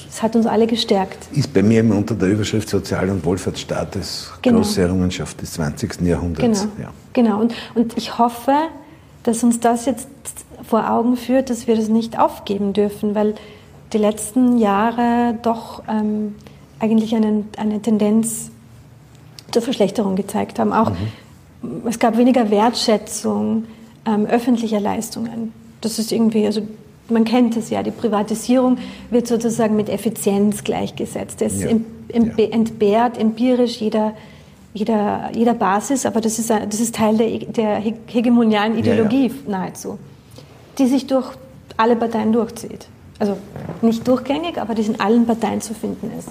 das 0.07 0.23
hat 0.23 0.37
uns 0.37 0.47
alle 0.47 0.67
gestärkt. 0.67 1.19
Ist 1.33 1.53
bei 1.55 1.63
mir 1.63 1.81
immer 1.81 1.97
unter 1.97 2.15
der 2.15 2.29
Überschrift 2.29 2.69
Sozial- 2.69 3.09
und 3.11 3.25
Wohlfahrtsstaat 3.25 3.97
das 3.97 4.31
genau. 4.43 4.59
große 4.59 4.83
Errungenschaft 4.83 5.41
des 5.41 5.55
20. 5.55 6.03
Jahrhunderts. 6.03 6.63
Genau, 6.63 6.73
ja. 6.81 6.93
genau. 7.13 7.41
Und, 7.41 7.55
und 7.75 7.97
ich 7.97 8.19
hoffe, 8.19 8.53
dass 9.23 9.43
uns 9.43 9.61
das 9.61 9.87
jetzt 9.87 10.09
vor 10.63 10.91
Augen 10.91 11.17
führt, 11.17 11.51
dass 11.51 11.67
wir 11.67 11.77
das 11.77 11.89
nicht 11.89 12.19
aufgeben 12.19 12.73
dürfen, 12.73 13.15
weil 13.15 13.35
die 13.93 13.99
letzten 13.99 14.59
Jahre 14.59 15.39
doch 15.43 15.83
ähm, 15.89 16.35
eigentlich 16.79 17.15
eine, 17.15 17.45
eine 17.57 17.81
Tendenz 17.81 18.51
zur 19.51 19.63
Verschlechterung 19.63 20.17
gezeigt 20.17 20.59
haben. 20.59 20.73
Auch 20.73 20.91
mhm. 20.91 21.87
es 21.87 21.99
gab 21.99 22.17
weniger 22.17 22.51
Wertschätzung 22.51 23.65
ähm, 24.07 24.27
öffentlicher 24.27 24.81
Leistungen. 24.81 25.53
Das 25.81 25.99
ist 25.99 26.13
irgendwie, 26.13 26.47
also 26.47 26.63
man 27.09 27.25
kennt 27.25 27.57
es 27.57 27.71
ja, 27.71 27.83
die 27.83 27.91
Privatisierung 27.91 28.79
wird 29.11 29.27
sozusagen 29.27 29.77
mit 29.77 29.89
Effizienz 29.89 30.65
gleichgesetzt. 30.65 31.43
Es 31.43 31.63
ja. 31.63 31.71
entbehrt 32.09 33.19
empirisch 33.19 33.81
jeder, 33.81 34.15
jeder, 34.75 35.31
jeder 35.35 35.55
Basis, 35.55 36.07
aber 36.07 36.21
das 36.21 36.39
ist, 36.39 36.51
das 36.51 36.81
ist 36.81 36.95
Teil 36.95 37.17
der, 37.17 37.39
der 37.39 37.83
hegemonialen 38.07 38.79
Ideologie 38.79 39.29
ja, 39.29 39.35
ja. 39.35 39.51
nahezu, 39.51 39.99
die 40.79 40.87
sich 40.87 41.07
durch 41.07 41.33
alle 41.77 41.97
Parteien 41.97 42.33
durchzieht. 42.33 42.87
Also 43.19 43.37
nicht 43.83 44.07
durchgängig, 44.09 44.59
aber 44.59 44.75
die 44.75 44.83
in 44.83 44.99
allen 45.01 45.27
Parteien 45.27 45.61
zu 45.61 45.75
finden 45.75 46.11
ist. 46.19 46.29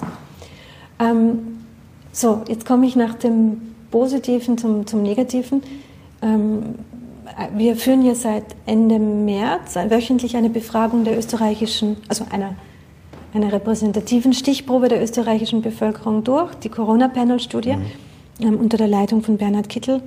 Ähm, 0.98 1.64
so, 2.12 2.42
jetzt 2.48 2.66
komme 2.66 2.86
ich 2.86 2.96
nach 2.96 3.14
dem 3.14 3.74
Positiven 3.90 4.58
zum, 4.58 4.86
zum 4.86 5.02
Negativen. 5.02 5.62
Ähm, 6.20 6.74
wir 7.54 7.76
führen 7.76 8.04
ja 8.04 8.14
seit 8.14 8.44
Ende 8.66 8.98
März 8.98 9.76
wöchentlich 9.88 10.36
eine 10.36 10.50
Befragung 10.50 11.04
der 11.04 11.18
österreichischen, 11.18 11.96
also 12.08 12.24
einer, 12.30 12.54
einer 13.32 13.52
repräsentativen 13.52 14.32
Stichprobe 14.32 14.88
der 14.88 15.02
österreichischen 15.02 15.62
Bevölkerung 15.62 16.24
durch, 16.24 16.54
die 16.56 16.68
Corona-Panel-Studie 16.68 17.74
mhm. 17.74 17.84
ähm, 18.40 18.56
unter 18.58 18.76
der 18.76 18.88
Leitung 18.88 19.22
von 19.22 19.36
Bernhard 19.36 19.68
Kittel. 19.68 20.02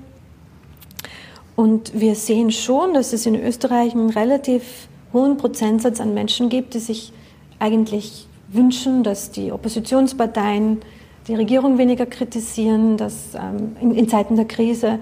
Und 1.55 1.99
wir 1.99 2.15
sehen 2.15 2.51
schon, 2.51 2.93
dass 2.93 3.13
es 3.13 3.25
in 3.25 3.35
Österreich 3.35 3.93
einen 3.93 4.09
relativ 4.09 4.87
hohen 5.13 5.37
Prozentsatz 5.37 6.01
an 6.01 6.13
Menschen 6.13 6.49
gibt, 6.49 6.73
die 6.73 6.79
sich 6.79 7.13
eigentlich 7.59 8.27
wünschen, 8.49 9.03
dass 9.03 9.31
die 9.31 9.51
Oppositionsparteien 9.51 10.81
die 11.27 11.35
Regierung 11.35 11.77
weniger 11.77 12.05
kritisieren, 12.05 12.97
dass 12.97 13.33
ähm, 13.33 13.75
in, 13.81 13.91
in 13.91 14.09
Zeiten 14.09 14.35
der 14.35 14.45
Krise 14.45 14.99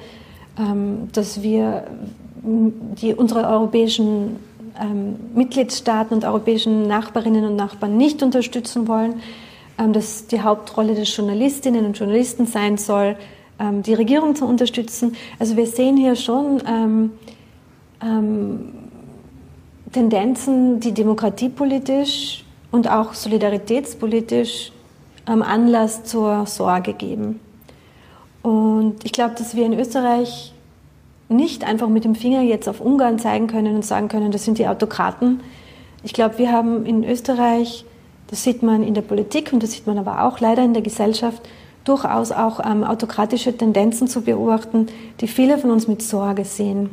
dass 1.11 1.41
wir 1.41 1.87
die, 2.43 3.15
unsere 3.15 3.47
europäischen 3.47 4.37
ähm, 4.79 5.15
Mitgliedstaaten 5.33 6.15
und 6.15 6.25
europäischen 6.25 6.87
Nachbarinnen 6.87 7.45
und 7.45 7.55
Nachbarn 7.55 7.97
nicht 7.97 8.23
unterstützen 8.23 8.87
wollen, 8.87 9.15
ähm, 9.77 9.93
dass 9.93 10.27
die 10.27 10.41
Hauptrolle 10.41 10.95
des 10.95 11.15
Journalistinnen 11.15 11.85
und 11.85 11.97
Journalisten 11.97 12.45
sein 12.45 12.77
soll, 12.77 13.15
ähm, 13.59 13.83
die 13.83 13.93
Regierung 13.93 14.35
zu 14.35 14.45
unterstützen. 14.45 15.15
Also 15.39 15.57
wir 15.57 15.67
sehen 15.67 15.97
hier 15.97 16.15
schon 16.15 16.61
ähm, 16.67 17.11
ähm, 18.01 18.73
Tendenzen, 19.91 20.79
die 20.79 20.91
demokratiepolitisch 20.91 22.43
und 22.71 22.89
auch 22.89 23.13
solidaritätspolitisch 23.13 24.71
Anlass 25.25 26.03
zur 26.03 26.45
Sorge 26.47 26.93
geben. 26.93 27.39
Und 28.43 28.97
ich 29.03 29.13
glaube, 29.13 29.34
dass 29.38 29.56
wir 29.56 29.65
in 29.65 29.73
Österreich 29.73 30.53
nicht 31.29 31.63
einfach 31.63 31.89
mit 31.89 32.03
dem 32.03 32.13
Finger 32.13 32.41
jetzt 32.41 32.69
auf 32.69 32.79
Ungarn 32.79 33.17
zeigen 33.17 33.47
können 33.47 33.75
und 33.75 33.86
sagen 33.86 34.10
können, 34.10 34.32
das 34.32 34.45
sind 34.45 34.60
die 34.60 34.67
Autokraten. 34.67 35.39
Ich 36.03 36.13
glaube, 36.13 36.38
wir 36.38 36.51
haben 36.51 36.86
in 36.86 37.03
Österreich, 37.03 37.86
das 38.27 38.43
sieht 38.43 38.62
man 38.62 38.84
in 38.84 38.93
der 38.93 39.01
Politik 39.01 39.51
und 39.53 39.63
das 39.63 39.71
sieht 39.71 39.88
man 39.88 39.97
aber 39.97 40.23
auch 40.23 40.39
leider 40.39 40.63
in 40.63 40.73
der 40.73 40.84
Gesellschaft, 40.84 41.41
durchaus 41.86 42.32
auch 42.32 42.60
ähm, 42.65 42.84
autokratische 42.84 43.56
Tendenzen 43.56 44.08
zu 44.08 44.21
beobachten, 44.21 44.88
die 45.19 45.27
viele 45.27 45.58
von 45.58 45.71
uns 45.71 45.88
mit 45.88 46.01
Sorge 46.01 46.45
sehen. 46.45 46.89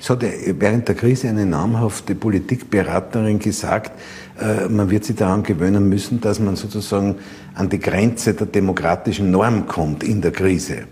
Es 0.00 0.08
hat 0.08 0.22
während 0.22 0.86
der 0.86 0.94
Krise 0.94 1.28
eine 1.28 1.46
namhafte 1.46 2.14
Politikberaterin 2.14 3.38
gesagt, 3.38 3.92
äh, 4.40 4.68
man 4.68 4.90
wird 4.90 5.04
sich 5.04 5.16
daran 5.16 5.42
gewöhnen 5.42 5.88
müssen, 5.88 6.20
dass 6.20 6.40
man 6.40 6.56
sozusagen 6.56 7.16
an 7.54 7.68
die 7.68 7.80
Grenze 7.80 8.34
der 8.34 8.46
demokratischen 8.46 9.30
Norm 9.30 9.66
kommt 9.66 10.02
in 10.04 10.20
der 10.20 10.32
Krise. 10.32 10.84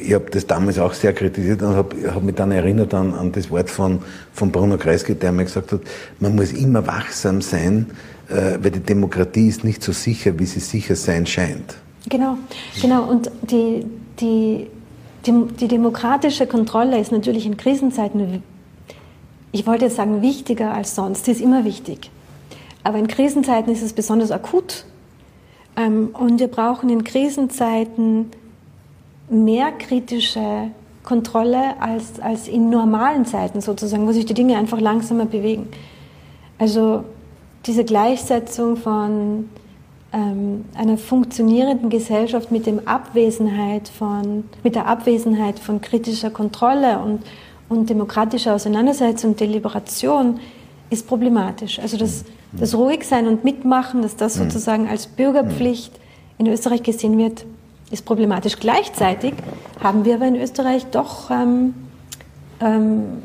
Ich 0.00 0.14
habe 0.14 0.30
das 0.30 0.46
damals 0.46 0.78
auch 0.78 0.92
sehr 0.92 1.12
kritisiert 1.12 1.62
und 1.62 1.74
habe 1.74 2.14
hab 2.14 2.22
mich 2.22 2.34
dann 2.34 2.52
erinnert 2.52 2.94
an, 2.94 3.14
an 3.14 3.32
das 3.32 3.50
Wort 3.50 3.68
von, 3.68 4.00
von 4.32 4.52
Bruno 4.52 4.78
Kreisky, 4.78 5.14
der 5.14 5.32
mir 5.32 5.44
gesagt 5.44 5.72
hat, 5.72 5.80
man 6.20 6.36
muss 6.36 6.52
immer 6.52 6.86
wachsam 6.86 7.42
sein, 7.42 7.86
äh, 8.28 8.58
weil 8.62 8.70
die 8.70 8.80
Demokratie 8.80 9.48
ist 9.48 9.64
nicht 9.64 9.82
so 9.82 9.92
sicher, 9.92 10.38
wie 10.38 10.46
sie 10.46 10.60
sicher 10.60 10.94
sein 10.94 11.26
scheint. 11.26 11.74
Genau, 12.08 12.38
genau. 12.80 13.04
Und 13.04 13.30
die, 13.42 13.84
die, 14.20 14.66
die, 15.26 15.46
die 15.60 15.68
demokratische 15.68 16.46
Kontrolle 16.46 16.98
ist 17.00 17.12
natürlich 17.12 17.44
in 17.46 17.56
Krisenzeiten, 17.56 18.42
ich 19.50 19.66
wollte 19.66 19.86
jetzt 19.86 19.96
sagen, 19.96 20.22
wichtiger 20.22 20.72
als 20.72 20.94
sonst. 20.94 21.24
Sie 21.24 21.32
ist 21.32 21.40
immer 21.40 21.64
wichtig. 21.64 22.10
Aber 22.84 22.98
in 22.98 23.08
Krisenzeiten 23.08 23.72
ist 23.72 23.82
es 23.82 23.92
besonders 23.92 24.30
akut. 24.30 24.84
Ähm, 25.76 26.10
und 26.12 26.40
wir 26.40 26.48
brauchen 26.48 26.88
in 26.90 27.04
Krisenzeiten 27.04 28.26
mehr 29.30 29.72
kritische 29.72 30.70
Kontrolle 31.02 31.80
als, 31.80 32.20
als 32.20 32.48
in 32.48 32.70
normalen 32.70 33.24
Zeiten 33.24 33.60
sozusagen, 33.60 34.06
wo 34.06 34.12
sich 34.12 34.26
die 34.26 34.34
Dinge 34.34 34.58
einfach 34.58 34.80
langsamer 34.80 35.24
bewegen. 35.24 35.68
Also 36.58 37.04
diese 37.66 37.84
Gleichsetzung 37.84 38.76
von 38.76 39.48
ähm, 40.12 40.64
einer 40.74 40.98
funktionierenden 40.98 41.90
Gesellschaft 41.90 42.50
mit, 42.50 42.66
dem 42.66 42.86
Abwesenheit 42.86 43.88
von, 43.88 44.44
mit 44.62 44.74
der 44.74 44.86
Abwesenheit 44.86 45.58
von 45.58 45.80
kritischer 45.80 46.30
Kontrolle 46.30 46.98
und, 46.98 47.22
und 47.68 47.90
demokratischer 47.90 48.54
Auseinandersetzung, 48.54 49.36
Deliberation 49.36 50.40
ist 50.90 51.06
problematisch. 51.06 51.78
Also 51.78 51.96
das, 51.96 52.24
das 52.52 52.74
Ruhigsein 52.74 53.26
und 53.26 53.44
Mitmachen, 53.44 54.02
dass 54.02 54.16
das 54.16 54.36
mhm. 54.36 54.44
sozusagen 54.44 54.88
als 54.88 55.06
Bürgerpflicht 55.06 55.92
in 56.38 56.46
Österreich 56.46 56.82
gesehen 56.82 57.18
wird, 57.18 57.44
ist 57.90 58.04
problematisch. 58.04 58.58
Gleichzeitig 58.58 59.34
haben 59.80 60.04
wir 60.04 60.16
aber 60.16 60.26
in 60.26 60.36
Österreich 60.36 60.86
doch 60.86 61.30
ähm, 61.30 61.74
ähm, 62.60 63.22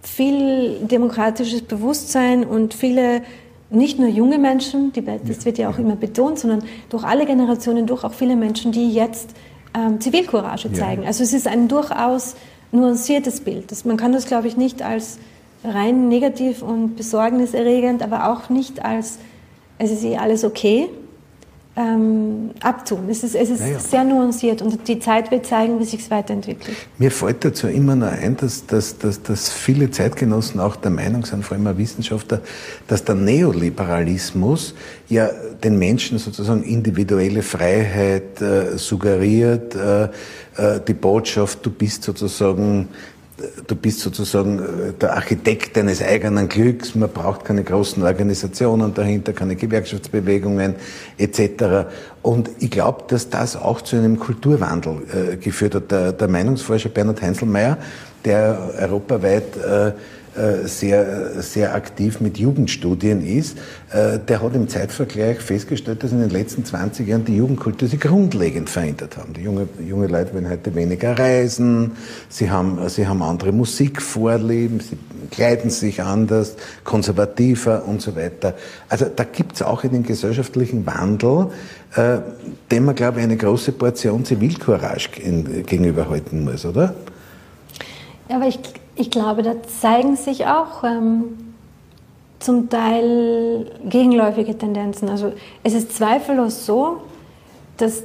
viel 0.00 0.78
demokratisches 0.80 1.62
Bewusstsein 1.62 2.44
und 2.44 2.74
viele, 2.74 3.22
nicht 3.70 3.98
nur 3.98 4.08
junge 4.08 4.38
Menschen, 4.38 4.92
die, 4.92 5.02
das 5.02 5.44
wird 5.44 5.58
ja 5.58 5.70
auch 5.70 5.78
immer 5.78 5.96
betont, 5.96 6.38
sondern 6.38 6.64
durch 6.88 7.04
alle 7.04 7.26
Generationen, 7.26 7.86
durch 7.86 8.04
auch 8.04 8.12
viele 8.12 8.36
Menschen, 8.36 8.72
die 8.72 8.92
jetzt 8.92 9.30
ähm, 9.74 10.00
Zivilcourage 10.00 10.72
zeigen. 10.72 11.02
Ja. 11.02 11.08
Also 11.08 11.22
es 11.22 11.32
ist 11.32 11.48
ein 11.48 11.68
durchaus 11.68 12.36
nuanciertes 12.72 13.40
Bild. 13.40 13.70
Das, 13.70 13.84
man 13.84 13.96
kann 13.96 14.12
das, 14.12 14.26
glaube 14.26 14.48
ich, 14.48 14.56
nicht 14.56 14.82
als 14.82 15.18
rein 15.64 16.08
negativ 16.08 16.62
und 16.62 16.96
besorgniserregend, 16.96 18.02
aber 18.02 18.30
auch 18.30 18.48
nicht 18.48 18.84
als, 18.84 19.18
es 19.78 19.90
ist 19.90 20.04
eh 20.04 20.16
alles 20.16 20.44
okay, 20.44 20.88
ähm, 21.74 22.50
abtun. 22.60 23.08
Es 23.08 23.22
ist, 23.24 23.34
es 23.34 23.48
ist 23.48 23.60
ja. 23.60 23.78
sehr 23.78 24.04
nuanciert 24.04 24.60
und 24.60 24.86
die 24.88 24.98
Zeit 24.98 25.30
wird 25.30 25.46
zeigen, 25.46 25.80
wie 25.80 25.84
sich 25.84 26.00
es 26.00 26.10
weiterentwickelt. 26.10 26.76
Mir 26.98 27.10
fällt 27.10 27.44
dazu 27.44 27.66
immer 27.66 27.96
nur 27.96 28.10
ein, 28.10 28.36
dass, 28.36 28.66
dass, 28.66 28.98
dass, 28.98 29.22
dass 29.22 29.50
viele 29.50 29.90
Zeitgenossen 29.90 30.60
auch 30.60 30.76
der 30.76 30.90
Meinung 30.90 31.24
sind, 31.24 31.44
vor 31.44 31.56
allem 31.56 31.78
Wissenschaftler, 31.78 32.42
dass 32.88 33.04
der 33.04 33.14
Neoliberalismus 33.14 34.74
ja 35.08 35.30
den 35.64 35.78
Menschen 35.78 36.18
sozusagen 36.18 36.62
individuelle 36.62 37.42
Freiheit 37.42 38.42
äh, 38.42 38.76
suggeriert, 38.76 39.74
äh, 39.74 40.04
äh, 40.56 40.80
die 40.86 40.94
Botschaft, 40.94 41.64
du 41.64 41.70
bist 41.70 42.02
sozusagen 42.02 42.88
du 43.66 43.76
bist 43.76 44.00
sozusagen 44.00 44.58
äh, 44.58 44.92
der 45.00 45.14
Architekt 45.14 45.76
deines 45.76 46.02
eigenen 46.02 46.48
Glücks, 46.48 46.94
man 46.94 47.10
braucht 47.10 47.44
keine 47.44 47.64
großen 47.64 48.02
Organisationen 48.02 48.94
dahinter, 48.94 49.32
keine 49.32 49.56
Gewerkschaftsbewegungen 49.56 50.74
etc. 51.18 51.88
Und 52.22 52.50
ich 52.58 52.70
glaube, 52.70 53.04
dass 53.08 53.30
das 53.30 53.56
auch 53.56 53.80
zu 53.80 53.96
einem 53.96 54.18
Kulturwandel 54.18 55.02
äh, 55.32 55.36
geführt 55.36 55.74
hat. 55.74 55.90
Der, 55.90 56.12
der 56.12 56.28
Meinungsforscher 56.28 56.88
Bernhard 56.88 57.22
Heinzelmeier, 57.22 57.78
der 58.24 58.74
europaweit 58.78 59.56
äh, 59.56 59.92
sehr, 60.64 61.42
sehr 61.42 61.74
aktiv 61.74 62.20
mit 62.20 62.38
Jugendstudien 62.38 63.26
ist, 63.26 63.58
äh, 63.92 64.18
der 64.18 64.42
hat 64.42 64.54
im 64.54 64.68
Zeitvergleich 64.68 65.40
festgestellt, 65.40 66.02
dass 66.02 66.12
in 66.12 66.20
den 66.20 66.30
letzten 66.30 66.64
20 66.64 67.06
Jahren 67.06 67.24
die 67.24 67.36
Jugendkultur 67.36 67.86
sich 67.88 68.00
grundlegend 68.00 68.70
verändert 68.70 69.18
haben. 69.18 69.34
Die 69.34 69.42
junge, 69.42 69.68
junge 69.86 70.06
Leute 70.06 70.32
wollen 70.32 70.48
heute 70.48 70.74
weniger 70.74 71.18
reisen, 71.18 71.92
sie 72.30 72.50
haben, 72.50 72.78
sie 72.88 73.06
haben 73.06 73.22
andere 73.22 73.52
Musikvorlieben, 73.52 74.80
sie 74.80 74.96
kleiden 75.30 75.70
sich 75.70 76.02
anders, 76.02 76.56
konservativer 76.84 77.84
und 77.86 78.00
so 78.00 78.16
weiter. 78.16 78.54
Also 78.88 79.06
da 79.14 79.24
gibt 79.24 79.56
es 79.56 79.62
auch 79.62 79.84
einen 79.84 80.02
gesellschaftlichen 80.02 80.86
Wandel, 80.86 81.48
äh, 81.94 82.18
dem 82.70 82.86
man, 82.86 82.94
glaube 82.94 83.18
ich, 83.18 83.24
eine 83.24 83.36
große 83.36 83.72
Portion 83.72 84.24
Zivilcourage 84.24 85.10
gegenüberhalten 85.66 86.44
muss, 86.44 86.64
oder? 86.64 86.94
Ja, 88.28 88.36
aber 88.36 88.46
ich 88.46 88.58
ich 89.02 89.10
glaube, 89.10 89.42
da 89.42 89.54
zeigen 89.64 90.14
sich 90.14 90.46
auch 90.46 90.84
ähm, 90.84 91.54
zum 92.38 92.68
Teil 92.68 93.66
gegenläufige 93.84 94.56
Tendenzen. 94.56 95.08
Also 95.08 95.32
es 95.64 95.74
ist 95.74 95.96
zweifellos 95.96 96.66
so, 96.66 96.98
dass, 97.78 98.04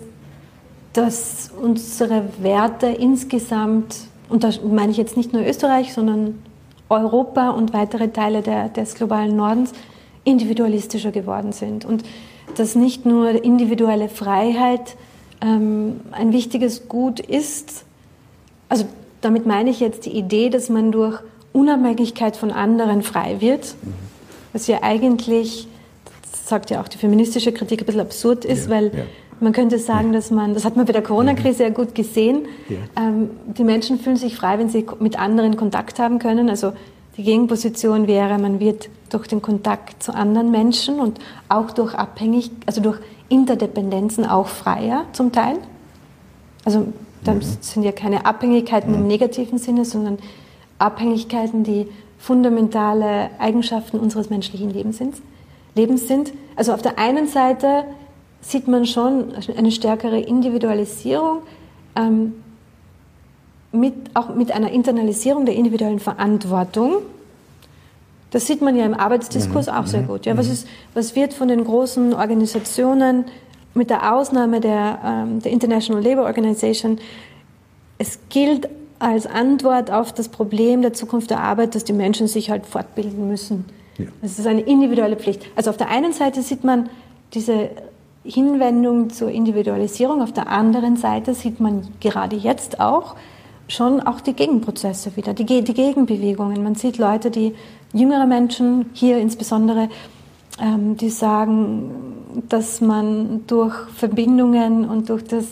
dass 0.94 1.52
unsere 1.62 2.24
Werte 2.42 2.88
insgesamt, 2.88 3.96
und 4.28 4.44
da 4.44 4.50
meine 4.68 4.92
ich 4.92 4.98
jetzt 4.98 5.18
nicht 5.18 5.34
nur 5.34 5.46
Österreich, 5.46 5.94
sondern 5.94 6.42
Europa 6.90 7.52
und 7.52 7.74
weitere 7.74 8.08
Teile 8.08 8.42
der, 8.42 8.70
des 8.70 8.96
globalen 8.96 9.36
Nordens, 9.36 9.74
individualistischer 10.24 11.12
geworden 11.12 11.52
sind. 11.52 11.86
Und 11.86 12.04
dass 12.56 12.74
nicht 12.74 13.06
nur 13.06 13.44
individuelle 13.44 14.10
Freiheit 14.10 14.96
ähm, 15.42 16.02
ein 16.12 16.34
wichtiges 16.34 16.90
Gut 16.90 17.20
ist, 17.20 17.86
also 18.68 18.86
damit 19.22 19.46
meine 19.46 19.70
ich 19.70 19.80
jetzt 19.80 20.06
die 20.06 20.12
Idee, 20.12 20.50
dass 20.50 20.70
man 20.70 20.92
durch 20.92 21.20
Unabhängigkeit 21.54 22.38
von 22.38 22.52
anderen 22.52 23.02
frei 23.02 23.38
wird, 23.40 23.76
was 24.54 24.68
ja 24.68 24.84
eigentlich, 24.84 25.68
das 26.32 26.48
sagt 26.48 26.70
ja 26.70 26.82
auch 26.82 26.88
die 26.88 26.98
feministische 26.98 27.52
Kritik, 27.52 27.82
ein 27.82 27.86
bisschen 27.86 28.02
absurd 28.02 28.46
ist, 28.46 28.66
ja, 28.66 28.76
weil 28.76 28.86
ja. 28.86 29.04
man 29.40 29.54
könnte 29.54 29.80
sagen, 29.80 30.14
dass 30.14 30.30
man, 30.32 30.54
das 30.54 30.66
hat 30.66 30.76
man 30.76 30.86
bei 30.86 30.94
der 30.94 31.02
Corona-Krise 31.02 31.64
ja 31.64 31.70
gut 31.70 31.96
gesehen, 31.96 32.46
ja. 32.70 32.78
ähm, 32.96 33.32
die 33.46 33.64
Menschen 33.64 34.00
fühlen 34.00 34.18
sich 34.18 34.36
frei, 34.36 34.60
wenn 34.60 34.70
sie 34.70 34.86
mit 35.00 35.20
anderen 35.20 35.58
Kontakt 35.58 36.00
haben 36.00 36.20
können. 36.20 36.50
Also 36.50 36.74
die 37.18 37.24
Gegenposition 37.24 38.08
wäre, 38.08 38.38
man 38.38 38.60
wird 38.60 38.90
durch 39.10 39.28
den 39.28 39.42
Kontakt 39.42 40.04
zu 40.04 40.14
anderen 40.14 40.52
Menschen 40.52 41.00
und 41.00 41.20
auch 41.50 41.72
durch 41.72 41.96
Abhängig, 41.96 42.52
also 42.68 42.82
durch 42.82 43.00
Interdependenzen 43.30 44.26
auch 44.26 44.48
freier 44.48 45.06
zum 45.14 45.32
Teil. 45.32 45.56
Also 46.64 46.88
das 47.24 47.36
mhm. 47.36 47.58
sind 47.62 47.84
ja 47.84 47.92
keine 47.92 48.26
Abhängigkeiten 48.26 48.94
im 48.94 49.02
mhm. 49.02 49.08
negativen 49.08 49.58
Sinne, 49.58 49.86
sondern 49.86 50.18
Abhängigkeiten, 50.80 51.64
die 51.64 51.88
fundamentale 52.18 53.30
Eigenschaften 53.40 54.00
unseres 54.00 54.30
menschlichen 54.30 54.70
Lebens 54.70 54.98
sind. 54.98 55.16
Lebens 55.76 56.08
sind. 56.08 56.34
Also 56.56 56.74
auf 56.74 56.82
der 56.82 56.98
einen 56.98 57.28
Seite 57.28 57.86
sieht 58.42 58.68
man 58.68 58.86
schon 58.86 59.34
eine 59.56 59.72
stärkere 59.72 60.20
Individualisierung, 60.20 61.40
ähm, 61.96 62.34
mit, 63.72 63.94
auch 64.14 64.34
mit 64.34 64.52
einer 64.52 64.72
Internalisierung 64.72 65.46
der 65.46 65.56
individuellen 65.56 66.00
Verantwortung. 66.00 66.98
Das 68.32 68.48
sieht 68.48 68.62
man 68.62 68.76
ja 68.76 68.86
im 68.86 68.94
Arbeitsdiskurs 68.94 69.68
mhm. 69.68 69.74
auch 69.74 69.86
sehr 69.86 70.02
gut. 70.02 70.26
Ja, 70.26 70.38
was, 70.38 70.50
ist, 70.50 70.68
was 70.94 71.16
wird 71.16 71.34
von 71.34 71.48
den 71.48 71.64
großen 71.64 72.14
Organisationen 72.14 73.26
mit 73.78 73.90
der 73.90 74.14
Ausnahme 74.14 74.60
der, 74.60 75.00
ähm, 75.06 75.42
der 75.42 75.52
International 75.52 76.04
Labour 76.04 76.26
Organization, 76.26 77.00
es 77.98 78.20
gilt 78.30 78.68
als 79.00 79.28
Antwort 79.28 79.92
auf 79.92 80.12
das 80.12 80.30
Problem 80.30 80.82
der 80.82 80.94
Zukunft 80.94 81.30
der 81.30 81.40
Arbeit, 81.40 81.76
dass 81.76 81.84
die 81.84 81.94
Menschen 81.94 82.28
sich 82.28 82.50
halt 82.50 82.66
fortbilden 82.66 83.28
müssen. 83.28 83.66
Ja. 83.98 84.06
Das 84.22 84.40
ist 84.40 84.48
eine 84.48 84.62
individuelle 84.62 85.16
Pflicht. 85.16 85.46
Also 85.56 85.70
auf 85.70 85.78
der 85.78 85.90
einen 85.90 86.14
Seite 86.14 86.42
sieht 86.42 86.64
man 86.64 86.90
diese 87.34 87.70
Hinwendung 88.24 89.10
zur 89.10 89.30
Individualisierung, 89.30 90.22
auf 90.22 90.34
der 90.34 90.50
anderen 90.50 90.98
Seite 90.98 91.34
sieht 91.34 91.60
man 91.60 91.88
gerade 92.00 92.36
jetzt 92.36 92.80
auch 92.80 93.16
schon 93.68 94.02
auch 94.02 94.22
die 94.22 94.34
Gegenprozesse 94.34 95.16
wieder, 95.16 95.34
die, 95.34 95.46
die 95.46 95.74
Gegenbewegungen. 95.74 96.64
Man 96.64 96.76
sieht 96.76 96.98
Leute, 96.98 97.32
die 97.32 97.54
jüngere 97.94 98.26
Menschen, 98.26 98.90
hier 98.94 99.18
insbesondere, 99.18 99.90
die 100.60 101.10
sagen, 101.10 101.92
dass 102.50 102.82
man 102.82 103.46
durch 103.46 103.76
Verbindungen 103.96 104.90
und 104.90 105.10
durch 105.10 105.24
das 105.24 105.46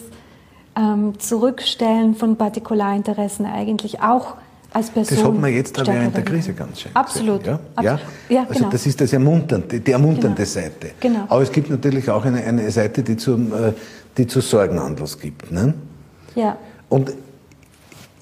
ähm, 0.75 1.19
Zurückstellen 1.19 2.15
von 2.15 2.35
Partikularinteressen 2.35 3.45
eigentlich 3.45 4.01
auch 4.01 4.35
als 4.73 4.89
Person. 4.89 5.17
Das 5.17 5.25
hat 5.25 5.39
man 5.39 5.53
jetzt 5.53 5.79
aber 5.79 5.93
in 5.93 6.11
der 6.11 6.23
Krise 6.23 6.53
ganz 6.53 6.81
schön. 6.81 6.91
Absolut. 6.93 7.43
Gesehen, 7.43 7.59
ja? 7.77 7.83
ja? 7.83 7.99
ja 8.27 8.41
also 8.41 8.53
genau. 8.55 8.69
das 8.69 8.85
ist 8.85 8.99
das 8.99 9.13
ermunternde, 9.13 9.79
die 9.79 9.91
ermunternde 9.91 10.35
genau. 10.35 10.45
Seite. 10.45 10.91
Genau. 10.99 11.23
Aber 11.29 11.41
es 11.41 11.51
gibt 11.51 11.69
natürlich 11.69 12.09
auch 12.09 12.25
eine, 12.25 12.43
eine 12.43 12.69
Seite, 12.71 13.01
die, 13.01 13.15
zum, 13.15 13.53
äh, 13.53 13.73
die 14.17 14.27
zu 14.27 14.41
Sorgen 14.41 14.77
Anlass 14.77 15.17
gibt. 15.17 15.51
Ne? 15.51 15.73
Ja. 16.35 16.57
Und 16.89 17.13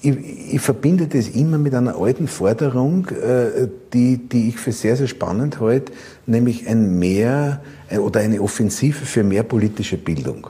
ich, 0.04 0.54
ich, 0.54 0.60
verbinde 0.60 1.06
das 1.06 1.28
immer 1.28 1.58
mit 1.58 1.74
einer 1.74 1.96
alten 1.96 2.28
Forderung, 2.28 3.08
äh, 3.08 3.68
die, 3.92 4.18
die 4.18 4.48
ich 4.48 4.58
für 4.58 4.72
sehr, 4.72 4.96
sehr 4.96 5.06
spannend 5.06 5.60
halte, 5.60 5.92
nämlich 6.26 6.68
ein 6.68 6.98
mehr 6.98 7.62
oder 7.90 8.20
eine 8.20 8.40
Offensive 8.40 9.04
für 9.06 9.24
mehr 9.24 9.42
politische 9.42 9.96
Bildung. 9.96 10.48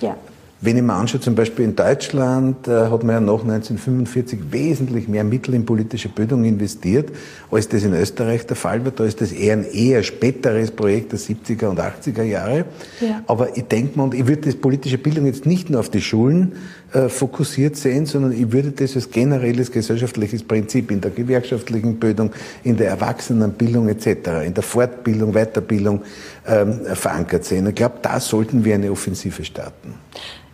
Ja. 0.00 0.16
Wenn 0.60 0.76
ich 0.76 0.82
mir 0.82 0.94
anschaue, 0.94 1.20
zum 1.20 1.36
Beispiel 1.36 1.66
in 1.66 1.76
Deutschland 1.76 2.66
äh, 2.66 2.90
hat 2.90 3.04
man 3.04 3.14
ja 3.14 3.20
nach 3.20 3.42
1945 3.42 4.40
wesentlich 4.50 5.06
mehr 5.06 5.22
Mittel 5.22 5.54
in 5.54 5.64
politische 5.64 6.08
Bildung 6.08 6.44
investiert, 6.44 7.10
als 7.48 7.68
das 7.68 7.84
in 7.84 7.94
Österreich 7.94 8.44
der 8.44 8.56
Fall 8.56 8.84
war. 8.84 8.90
Da 8.90 9.04
ist 9.04 9.20
das 9.20 9.30
eher 9.30 9.52
ein 9.52 9.64
eher 9.64 10.02
späteres 10.02 10.72
Projekt 10.72 11.12
der 11.12 11.20
70er 11.20 11.66
und 11.66 11.78
80er 11.78 12.24
Jahre. 12.24 12.64
Ja. 13.00 13.22
Aber 13.28 13.56
ich 13.56 13.64
denke 13.64 13.96
mal, 13.96 14.04
und 14.04 14.14
ich 14.14 14.26
würde 14.26 14.42
das 14.42 14.56
politische 14.56 14.98
Bildung 14.98 15.26
jetzt 15.26 15.46
nicht 15.46 15.70
nur 15.70 15.78
auf 15.78 15.90
die 15.90 16.00
Schulen 16.00 16.54
äh, 16.92 17.08
fokussiert 17.08 17.76
sehen, 17.76 18.06
sondern 18.06 18.32
ich 18.32 18.50
würde 18.50 18.72
das 18.72 18.96
als 18.96 19.10
generelles 19.10 19.70
gesellschaftliches 19.70 20.42
Prinzip 20.42 20.90
in 20.90 21.00
der 21.00 21.12
gewerkschaftlichen 21.12 22.00
Bildung, 22.00 22.32
in 22.64 22.76
der 22.76 22.88
Erwachsenenbildung 22.88 23.88
etc., 23.88 24.44
in 24.44 24.54
der 24.54 24.62
Fortbildung, 24.62 25.34
Weiterbildung 25.34 26.02
ähm, 26.48 26.80
verankert 26.94 27.44
sehen. 27.44 27.66
Ich 27.66 27.74
glaube, 27.74 27.96
da 28.02 28.20
sollten 28.20 28.64
wir 28.64 28.74
eine 28.74 28.90
Offensive 28.90 29.44
starten. 29.44 29.94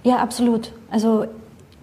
Ja, 0.02 0.16
absolut. 0.16 0.72
Also 0.90 1.26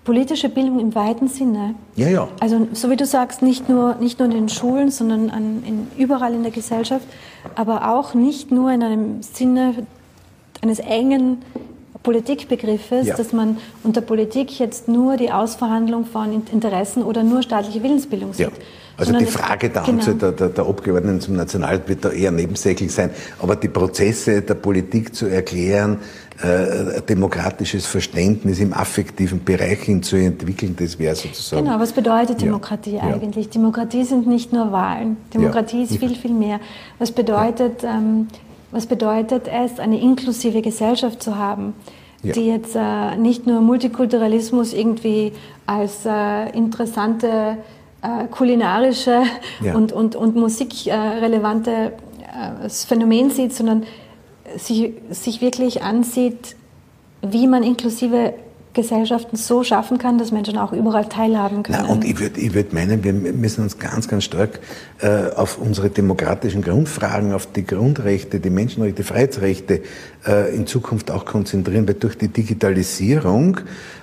politische 0.04 0.50
Bildung 0.50 0.80
im 0.80 0.96
weiten 0.96 1.28
Sinne. 1.28 1.76
Ja, 1.96 2.08
ja. 2.08 2.28
Also 2.40 2.68
so 2.74 2.90
wie 2.90 2.96
du 2.96 3.06
sagst, 3.06 3.42
nicht 3.42 3.70
nur, 3.70 3.96
nicht 3.96 4.20
nur 4.20 4.28
in 4.28 4.34
den 4.34 4.50
Schulen, 4.50 4.92
sondern 4.92 5.30
an, 5.30 5.64
in, 5.66 5.88
überall 5.98 6.34
in 6.34 6.44
der 6.44 6.52
Gesellschaft, 6.52 7.06
aber 7.56 7.94
auch 7.94 8.14
nicht 8.14 8.52
nur 8.52 8.72
in 8.72 8.84
einem 8.84 9.22
Sinne 9.22 9.88
eines 10.62 10.80
engen 10.80 11.40
Politikbegriffes, 12.04 13.08
ja. 13.08 13.16
dass 13.16 13.32
man 13.32 13.58
unter 13.84 14.02
Politik 14.02 14.60
jetzt 14.60 14.88
nur 14.88 15.18
die 15.18 15.32
Ausverhandlung 15.32 16.06
von 16.06 16.44
Interessen 16.52 17.04
oder 17.04 17.24
nur 17.24 17.44
staatliche 17.44 17.84
Willensbildung 17.84 18.34
sieht. 18.34 18.48
Ja. 18.48 18.54
Also 18.98 19.18
die 19.18 19.26
Frage 19.26 19.70
der 19.70 19.84
genau. 19.84 20.00
Anzahl 20.00 20.16
der, 20.16 20.32
der, 20.32 20.50
der, 20.50 20.66
Abgeordneten 20.66 21.22
zum 21.22 21.36
Nationalrat 21.36 21.88
wird 21.88 22.06
da 22.06 22.10
eher 22.10 22.32
nebensächlich 22.32 22.92
sein, 22.92 23.10
aber 23.40 23.56
die 23.56 23.68
Prozesse 23.68 24.42
der 24.42 24.54
Politik 24.56 25.16
zu 25.16 25.28
erklären, 25.28 25.98
äh, 26.42 27.02
demokratisches 27.02 27.86
Verständnis 27.86 28.60
im 28.60 28.74
affektiven 28.74 29.44
Bereich 29.44 29.82
hin 29.82 30.02
zu 30.04 30.16
entwickeln, 30.16 30.76
das 30.78 30.98
wäre 30.98 31.16
sozusagen. 31.16 31.66
Genau, 31.66 31.80
was 31.80 31.94
bedeutet 31.94 32.42
Demokratie 32.42 32.96
ja. 32.96 33.02
eigentlich? 33.02 33.46
Ja. 33.46 33.52
Demokratie 33.52 34.04
sind 34.04 34.28
nicht 34.28 34.52
nur 34.52 34.72
Wahlen. 34.72 35.18
Demokratie 35.34 35.78
ja. 35.78 35.84
ist 35.84 35.98
viel, 35.98 36.16
viel 36.16 36.34
mehr. 36.34 36.60
Was 37.00 37.12
bedeutet, 37.12 37.84
ähm, 37.84 38.28
was 38.72 38.86
bedeutet 38.86 39.48
es, 39.48 39.80
eine 39.80 40.00
inklusive 40.00 40.62
Gesellschaft 40.62 41.22
zu 41.22 41.38
haben? 41.38 41.74
die 42.24 42.46
jetzt 42.46 42.76
äh, 42.76 43.18
nicht 43.18 43.48
nur 43.48 43.62
Multikulturalismus 43.62 44.74
irgendwie 44.74 45.34
als 45.66 46.06
äh, 46.06 46.56
interessante 46.56 47.58
äh, 48.02 48.28
kulinarische 48.28 49.24
ja. 49.62 49.76
und, 49.76 49.92
und, 49.92 50.16
und 50.16 50.36
musikrelevante 50.36 51.72
äh, 51.72 52.70
Phänomen 52.70 53.30
sieht, 53.30 53.54
sondern 53.54 53.84
sich, 54.58 54.94
sich 55.10 55.42
wirklich 55.42 55.84
ansieht, 55.84 56.56
wie 57.22 57.48
man 57.48 57.64
inklusive 57.64 58.34
Gesellschaften 58.74 59.36
so 59.36 59.64
schaffen 59.64 59.98
kann, 59.98 60.18
dass 60.18 60.32
Menschen 60.32 60.58
auch 60.58 60.72
überall 60.72 61.06
teilhaben 61.06 61.64
können. 61.64 61.80
Na, 61.82 61.90
und 61.90 62.06
ich 62.06 62.20
würde 62.20 62.40
ich 62.40 62.54
würd 62.54 62.72
meinen, 62.74 63.04
wir 63.04 63.12
müssen 63.14 63.64
uns 63.64 63.78
ganz, 63.78 64.08
ganz 64.08 64.24
stark 64.24 64.60
äh, 65.02 65.30
auf 65.36 65.58
unsere 65.58 65.90
demokratischen 65.90 66.62
Grundfragen, 66.62 67.34
auf 67.34 67.52
die 67.52 67.66
Grundrechte, 67.66 68.40
die 68.40 68.50
Menschenrechte, 68.50 69.04
Freiheitsrechte 69.04 69.82
äh, 70.26 70.56
in 70.56 70.68
Zukunft 70.68 71.12
auch 71.12 71.26
konzentrieren, 71.26 71.86
weil 71.88 71.96
durch 71.96 72.18
die 72.18 72.30
Digitalisierung 72.30 73.58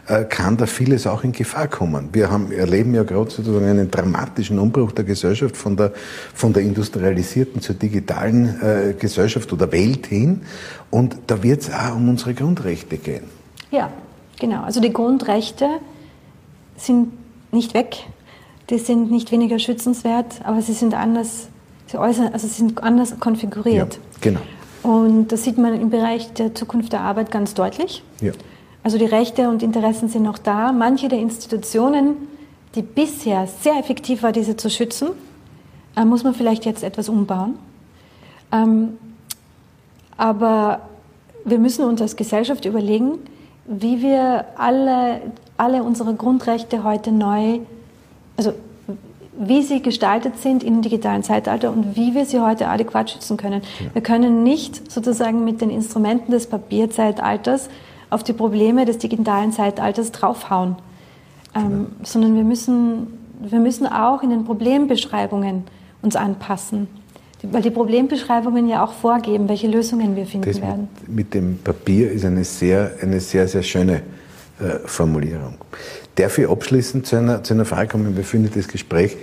äh, 0.06 0.24
kann 0.24 0.58
da 0.58 0.66
vieles 0.66 1.06
auch 1.06 1.24
in 1.24 1.32
Gefahr 1.32 1.68
kommen. 1.68 2.10
Wir 2.12 2.30
haben, 2.30 2.52
erleben 2.52 2.94
ja 2.94 3.04
gerade 3.04 3.30
sozusagen 3.30 3.66
einen 3.66 3.90
dramatischen 3.90 4.58
Umbruch 4.58 4.92
der 4.92 5.04
Gesellschaft 5.04 5.56
von 5.56 5.76
der, 5.76 5.92
von 6.34 6.52
der 6.52 6.62
industrialisierten 6.62 7.62
zur 7.62 7.74
digitalen 7.74 8.60
äh, 8.60 8.94
Gesellschaft 8.98 9.50
oder 9.52 9.72
Welt 9.72 10.06
hin. 10.06 10.42
Und 10.90 11.16
da 11.26 11.42
wird 11.42 11.62
es 11.62 11.70
auch 11.70 11.96
um 11.96 12.08
unsere 12.10 12.34
Grundrechte 12.34 12.98
gehen. 12.98 13.24
Ja, 13.70 13.90
Genau, 14.38 14.62
also 14.62 14.80
die 14.80 14.92
Grundrechte 14.92 15.68
sind 16.76 17.12
nicht 17.52 17.74
weg, 17.74 17.96
die 18.70 18.78
sind 18.78 19.10
nicht 19.10 19.32
weniger 19.32 19.58
schützenswert, 19.58 20.40
aber 20.44 20.62
sie 20.62 20.74
sind 20.74 20.94
anders, 20.94 21.48
sie 21.86 21.98
äußern, 21.98 22.32
also 22.32 22.46
sie 22.46 22.54
sind 22.54 22.82
anders 22.82 23.18
konfiguriert. 23.18 23.94
Ja, 23.94 24.00
genau. 24.20 24.40
Und 24.82 25.28
das 25.28 25.44
sieht 25.44 25.58
man 25.58 25.80
im 25.80 25.90
Bereich 25.90 26.32
der 26.34 26.54
Zukunft 26.54 26.92
der 26.92 27.00
Arbeit 27.00 27.30
ganz 27.30 27.54
deutlich. 27.54 28.02
Ja. 28.20 28.32
Also 28.82 28.96
die 28.96 29.06
Rechte 29.06 29.48
und 29.48 29.62
Interessen 29.62 30.08
sind 30.08 30.22
noch 30.22 30.38
da. 30.38 30.72
Manche 30.72 31.08
der 31.08 31.18
Institutionen, 31.18 32.16
die 32.74 32.82
bisher 32.82 33.46
sehr 33.46 33.76
effektiv 33.76 34.22
war, 34.22 34.32
diese 34.32 34.56
zu 34.56 34.70
schützen, 34.70 35.08
äh, 35.96 36.04
muss 36.04 36.22
man 36.22 36.34
vielleicht 36.34 36.64
jetzt 36.64 36.84
etwas 36.84 37.08
umbauen. 37.08 37.58
Ähm, 38.52 38.96
aber 40.16 40.80
wir 41.44 41.58
müssen 41.58 41.84
uns 41.84 42.00
als 42.00 42.16
Gesellschaft 42.16 42.64
überlegen, 42.64 43.18
wie 43.68 44.02
wir 44.02 44.46
alle, 44.56 45.20
alle 45.56 45.82
unsere 45.82 46.14
Grundrechte 46.14 46.82
heute 46.82 47.12
neu, 47.12 47.60
also 48.36 48.54
wie 49.38 49.62
sie 49.62 49.82
gestaltet 49.82 50.38
sind 50.38 50.64
im 50.64 50.82
digitalen 50.82 51.22
Zeitalter 51.22 51.70
und 51.70 51.94
wie 51.94 52.14
wir 52.14 52.24
sie 52.24 52.40
heute 52.40 52.68
adäquat 52.68 53.10
schützen 53.10 53.36
können. 53.36 53.62
Wir 53.92 54.02
können 54.02 54.42
nicht 54.42 54.90
sozusagen 54.90 55.44
mit 55.44 55.60
den 55.60 55.70
Instrumenten 55.70 56.32
des 56.32 56.48
Papierzeitalters 56.48 57.68
auf 58.10 58.24
die 58.24 58.32
Probleme 58.32 58.84
des 58.84 58.98
digitalen 58.98 59.52
Zeitalters 59.52 60.10
draufhauen, 60.10 60.76
ähm, 61.54 61.88
sondern 62.02 62.34
wir 62.34 62.42
müssen, 62.42 63.18
wir 63.40 63.60
müssen 63.60 63.86
auch 63.86 64.22
in 64.22 64.30
den 64.30 64.44
Problembeschreibungen 64.44 65.64
uns 66.02 66.16
anpassen 66.16 66.88
weil 67.42 67.62
die 67.62 67.70
Problembeschreibungen 67.70 68.68
ja 68.68 68.84
auch 68.84 68.92
vorgeben, 68.92 69.48
welche 69.48 69.68
Lösungen 69.68 70.16
wir 70.16 70.26
finden 70.26 70.50
das 70.50 70.60
werden. 70.60 70.88
Mit, 71.06 71.16
mit, 71.16 71.34
dem 71.34 71.58
Papier 71.58 72.10
ist 72.10 72.24
eine 72.24 72.44
sehr, 72.44 72.92
eine 73.00 73.20
sehr, 73.20 73.46
sehr 73.46 73.62
schöne 73.62 74.02
äh, 74.60 74.78
Formulierung. 74.84 75.54
Darf 76.16 76.38
ich 76.38 76.48
abschließend 76.48 77.06
zu 77.06 77.16
einer, 77.16 77.44
zu 77.44 77.54
einer 77.54 77.64
Frage 77.64 77.88
kommen? 77.90 78.16
Wir 78.16 78.24
führen 78.24 78.50
das 78.52 78.66
Gespräch 78.66 79.16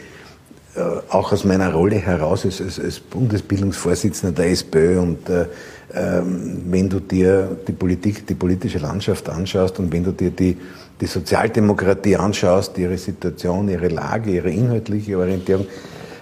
äh, 0.76 0.80
auch 1.10 1.32
aus 1.34 1.44
meiner 1.44 1.74
Rolle 1.74 1.98
heraus 1.98 2.46
als, 2.46 2.62
als, 2.62 2.80
als 2.80 3.00
Bundesbildungsvorsitzender 3.00 4.34
der 4.36 4.52
SPÖ 4.52 5.00
und 5.00 5.30
äh, 5.30 5.46
ähm, 5.94 6.64
wenn 6.70 6.90
du 6.90 7.00
dir 7.00 7.58
die 7.68 7.72
Politik, 7.72 8.26
die 8.28 8.34
politische 8.34 8.80
Landschaft 8.80 9.30
anschaust 9.30 9.80
und 9.80 9.92
wenn 9.92 10.04
du 10.04 10.12
dir 10.12 10.32
die, 10.32 10.58
die 11.00 11.06
Sozialdemokratie 11.06 12.16
anschaust, 12.18 12.78
ihre 12.78 12.98
Situation, 12.98 13.70
ihre 13.70 13.90
Lage, 13.90 14.32
ihre 14.32 14.50
inhaltliche 14.50 15.18
Orientierung, 15.18 15.68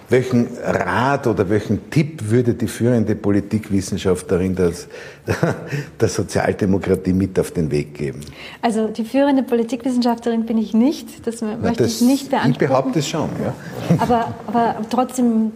welchen 0.08 0.48
Rat 0.62 1.26
oder 1.26 1.48
welchen 1.48 1.90
Tipp 1.90 2.30
würde 2.30 2.54
die 2.54 2.66
führende 2.66 3.14
Politikwissenschaftlerin 3.14 4.54
des, 4.54 4.88
der 6.00 6.08
Sozialdemokratie 6.08 7.12
mit 7.12 7.38
auf 7.38 7.50
den 7.52 7.70
Weg 7.70 7.94
geben? 7.94 8.20
Also 8.60 8.88
die 8.88 9.04
führende 9.04 9.42
Politikwissenschaftlerin 9.42 10.44
bin 10.44 10.58
ich 10.58 10.74
nicht, 10.74 11.26
das 11.26 11.40
Na, 11.40 11.56
möchte 11.56 11.84
das, 11.84 12.00
ich 12.00 12.00
nicht 12.02 12.30
beantworten. 12.30 12.52
Ich 12.52 12.68
behaupte 12.68 12.98
es 12.98 13.08
schon, 13.08 13.30
ja. 13.42 13.54
Aber, 13.98 14.34
aber 14.46 14.76
trotzdem 14.90 15.52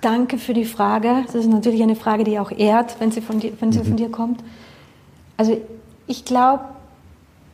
danke 0.00 0.38
für 0.38 0.54
die 0.54 0.64
Frage. 0.64 1.24
Das 1.26 1.34
ist 1.34 1.48
natürlich 1.48 1.82
eine 1.82 1.96
Frage, 1.96 2.24
die 2.24 2.38
auch 2.38 2.50
ehrt, 2.50 2.96
wenn 2.98 3.10
sie 3.10 3.20
von 3.20 3.40
dir, 3.40 3.52
wenn 3.60 3.72
sie 3.72 3.80
mhm. 3.80 3.84
von 3.84 3.96
dir 3.96 4.10
kommt. 4.10 4.40
Also 5.36 5.60
ich 6.06 6.24
glaube, 6.24 6.64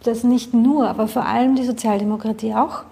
dass 0.02 0.24
nicht 0.24 0.54
nur, 0.54 0.88
aber 0.88 1.08
vor 1.08 1.26
allem 1.26 1.56
die 1.56 1.64
Sozialdemokratie 1.64 2.54
auch 2.54 2.82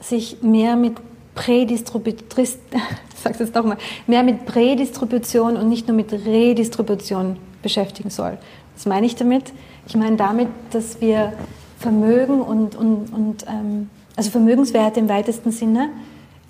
sich 0.00 0.42
mehr 0.42 0.76
mit 0.76 0.94
Prädistribution, 1.34 2.46
sag's 3.22 3.38
jetzt 3.38 3.56
doch 3.56 3.64
mal, 3.64 3.78
mehr 4.06 4.22
mit 4.22 4.44
Prädistribution 4.46 5.56
und 5.56 5.68
nicht 5.68 5.88
nur 5.88 5.96
mit 5.96 6.12
Redistribution 6.12 7.36
beschäftigen 7.62 8.10
soll. 8.10 8.38
Was 8.74 8.86
meine 8.86 9.06
ich 9.06 9.16
damit? 9.16 9.52
Ich 9.86 9.96
meine 9.96 10.16
damit, 10.16 10.48
dass 10.70 11.00
wir 11.00 11.32
Vermögen 11.78 12.40
und, 12.40 12.76
und, 12.76 13.12
und 13.12 13.44
ähm, 13.48 13.90
also 14.16 14.30
Vermögenswerte 14.30 15.00
im 15.00 15.08
weitesten 15.08 15.50
Sinne 15.50 15.90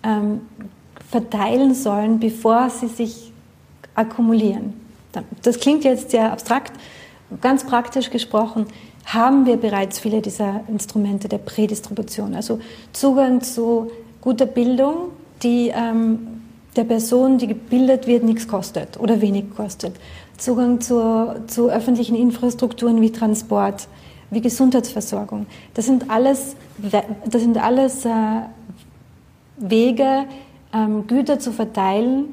ähm, 0.03 0.43
verteilen 1.11 1.75
sollen, 1.75 2.19
bevor 2.19 2.71
sie 2.71 2.89
sich 2.89 3.33
akkumulieren. 3.95 4.75
Das 5.43 5.61
klingt 5.61 5.85
jetzt 5.85 6.11
sehr 6.11 6.33
abstrakt. 6.33 6.73
Ganz 7.41 7.65
praktisch 7.65 8.11
gesprochen 8.11 8.67
haben 9.05 9.47
wir 9.47 9.57
bereits 9.57 9.99
viele 9.99 10.21
dieser 10.21 10.61
Instrumente 10.69 11.29
der 11.29 11.39
Prädistribution, 11.39 12.35
also 12.35 12.61
Zugang 12.93 13.43
zu 13.43 13.91
guter 14.23 14.47
Bildung, 14.47 15.11
die 15.43 15.71
ähm, 15.75 16.41
der 16.77 16.85
Person, 16.85 17.37
die 17.37 17.49
gebildet 17.49 18.07
wird, 18.07 18.25
nichts 18.25 18.49
kostet 18.49 18.99
oder 18.99 19.21
wenig 19.21 19.55
kostet. 19.55 19.95
Zugang 20.39 20.81
zur, 20.81 21.37
zu 21.47 21.69
öffentlichen 21.69 22.17
Infrastrukturen 22.17 23.03
wie 23.03 23.13
Transport, 23.13 23.89
wie 24.31 24.41
Gesundheitsversorgung. 24.41 25.47
Das 25.75 25.85
sind 25.85 26.09
alles, 26.09 26.57
das 27.27 27.43
sind 27.43 27.63
alles 27.63 28.07
äh, 28.07 28.11
Wege, 29.59 30.25
ähm, 30.73 31.07
Güter 31.07 31.39
zu 31.39 31.53
verteilen, 31.53 32.25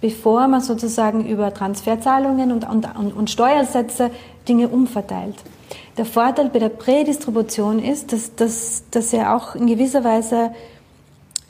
bevor 0.00 0.46
man 0.46 0.60
sozusagen 0.60 1.26
über 1.26 1.52
Transferzahlungen 1.52 2.52
und, 2.52 2.68
und, 2.68 2.86
und 3.12 3.30
Steuersätze 3.30 4.10
Dinge 4.48 4.68
umverteilt. 4.68 5.36
Der 5.96 6.04
Vorteil 6.04 6.48
bei 6.50 6.60
der 6.60 6.68
Prädistribution 6.68 7.80
ist, 7.80 8.12
dass, 8.12 8.34
dass, 8.36 8.84
dass 8.92 9.12
er 9.12 9.34
auch 9.34 9.56
in 9.56 9.66
gewisser 9.66 10.04
Weise 10.04 10.52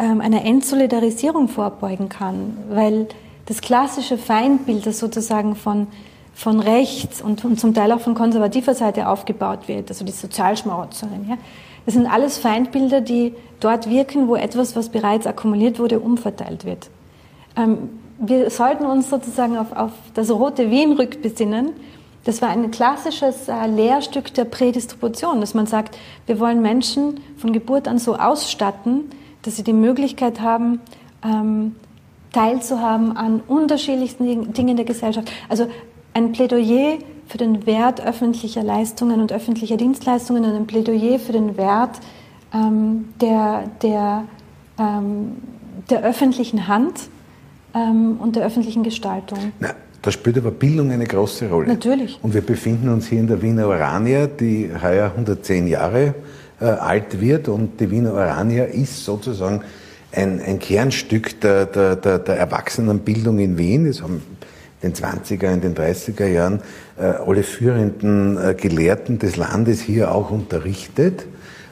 einer 0.04 0.44
Entsolidarisierung 0.44 1.48
vorbeugen 1.48 2.08
kann, 2.08 2.56
weil 2.70 3.08
das 3.46 3.60
klassische 3.60 4.18
Feindbild, 4.18 4.86
das 4.86 4.98
sozusagen 4.98 5.56
von, 5.56 5.88
von 6.34 6.60
rechts 6.60 7.20
und, 7.20 7.44
und 7.44 7.58
zum 7.58 7.74
Teil 7.74 7.90
auch 7.92 8.00
von 8.00 8.14
konservativer 8.14 8.74
Seite 8.74 9.08
aufgebaut 9.08 9.66
wird, 9.66 9.88
also 9.88 10.04
die 10.04 10.12
Sozialschmarotzerin, 10.12 11.26
ja, 11.28 11.36
das 11.88 11.94
sind 11.94 12.06
alles 12.06 12.36
Feindbilder, 12.36 13.00
die 13.00 13.32
dort 13.60 13.88
wirken, 13.88 14.28
wo 14.28 14.36
etwas, 14.36 14.76
was 14.76 14.90
bereits 14.90 15.26
akkumuliert 15.26 15.78
wurde, 15.78 16.00
umverteilt 16.00 16.66
wird. 16.66 16.90
Ähm, 17.56 17.88
wir 18.18 18.50
sollten 18.50 18.84
uns 18.84 19.08
sozusagen 19.08 19.56
auf, 19.56 19.72
auf 19.72 19.92
das 20.12 20.30
rote 20.30 20.70
Wien 20.70 20.92
rückbesinnen. 20.92 21.70
Das 22.24 22.42
war 22.42 22.50
ein 22.50 22.70
klassisches 22.70 23.48
äh, 23.48 23.66
Lehrstück 23.66 24.34
der 24.34 24.44
Prädistribution, 24.44 25.40
dass 25.40 25.54
man 25.54 25.66
sagt, 25.66 25.96
wir 26.26 26.38
wollen 26.40 26.60
Menschen 26.60 27.20
von 27.38 27.54
Geburt 27.54 27.88
an 27.88 27.98
so 27.98 28.16
ausstatten, 28.16 29.04
dass 29.48 29.56
sie 29.56 29.62
die 29.62 29.72
Möglichkeit 29.72 30.42
haben, 30.42 30.78
ähm, 31.24 31.74
teilzuhaben 32.32 33.16
an 33.16 33.40
unterschiedlichsten 33.40 34.52
Dingen 34.52 34.76
der 34.76 34.84
Gesellschaft. 34.84 35.32
Also 35.48 35.68
ein 36.12 36.32
Plädoyer 36.32 36.98
für 37.26 37.38
den 37.38 37.64
Wert 37.64 38.04
öffentlicher 38.04 38.62
Leistungen 38.62 39.22
und 39.22 39.32
öffentlicher 39.32 39.78
Dienstleistungen 39.78 40.44
und 40.44 40.54
ein 40.54 40.66
Plädoyer 40.66 41.18
für 41.18 41.32
den 41.32 41.56
Wert 41.56 41.98
ähm, 42.52 43.06
der, 43.22 43.70
der, 43.80 44.24
ähm, 44.78 45.36
der 45.88 46.02
öffentlichen 46.02 46.68
Hand 46.68 47.08
ähm, 47.74 48.18
und 48.20 48.36
der 48.36 48.44
öffentlichen 48.44 48.82
Gestaltung. 48.82 49.52
Na, 49.60 49.70
da 50.02 50.10
spielt 50.10 50.36
aber 50.36 50.50
Bildung 50.50 50.90
eine 50.90 51.06
große 51.06 51.48
Rolle. 51.48 51.68
Natürlich. 51.68 52.18
Und 52.22 52.34
wir 52.34 52.42
befinden 52.42 52.90
uns 52.90 53.06
hier 53.06 53.20
in 53.20 53.26
der 53.26 53.40
Wiener 53.40 53.66
Urania, 53.66 54.26
die 54.26 54.70
heuer 54.82 55.06
110 55.06 55.68
Jahre 55.68 56.14
äh, 56.60 56.64
alt 56.64 57.20
wird 57.20 57.48
und 57.48 57.80
die 57.80 57.90
Wiener 57.90 58.12
Orania 58.14 58.64
ist 58.64 59.04
sozusagen 59.04 59.62
ein, 60.12 60.40
ein 60.40 60.58
Kernstück 60.58 61.40
der, 61.40 61.66
der, 61.66 61.96
der, 61.96 62.18
der 62.18 62.36
Erwachsenenbildung 62.36 63.38
in 63.38 63.58
Wien. 63.58 63.86
Es 63.86 64.02
haben 64.02 64.22
in 64.80 64.92
den 64.92 65.04
20er, 65.04 65.52
in 65.52 65.60
den 65.60 65.74
30er 65.74 66.26
Jahren 66.26 66.60
äh, 66.98 67.02
alle 67.02 67.42
führenden 67.42 68.36
äh, 68.36 68.54
Gelehrten 68.54 69.18
des 69.18 69.36
Landes 69.36 69.80
hier 69.80 70.12
auch 70.12 70.30
unterrichtet. 70.30 71.26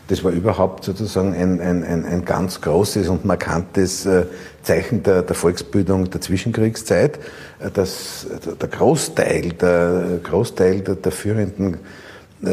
Das 0.08 0.22
war 0.22 0.30
überhaupt 0.30 0.84
sozusagen 0.84 1.34
ein, 1.34 1.60
ein, 1.60 1.82
ein, 1.82 2.04
ein 2.04 2.24
ganz 2.24 2.60
großes 2.60 3.08
und 3.08 3.24
markantes 3.24 4.06
äh, 4.06 4.26
Zeichen 4.62 5.02
der, 5.02 5.22
der 5.22 5.34
Volksbildung 5.34 6.10
der 6.10 6.20
Zwischenkriegszeit, 6.20 7.18
äh, 7.58 7.70
dass 7.72 8.26
der 8.60 8.68
Großteil, 8.68 9.52
der 9.52 10.20
Großteil 10.22 10.80
der, 10.80 10.94
der 10.96 11.12
führenden 11.12 11.78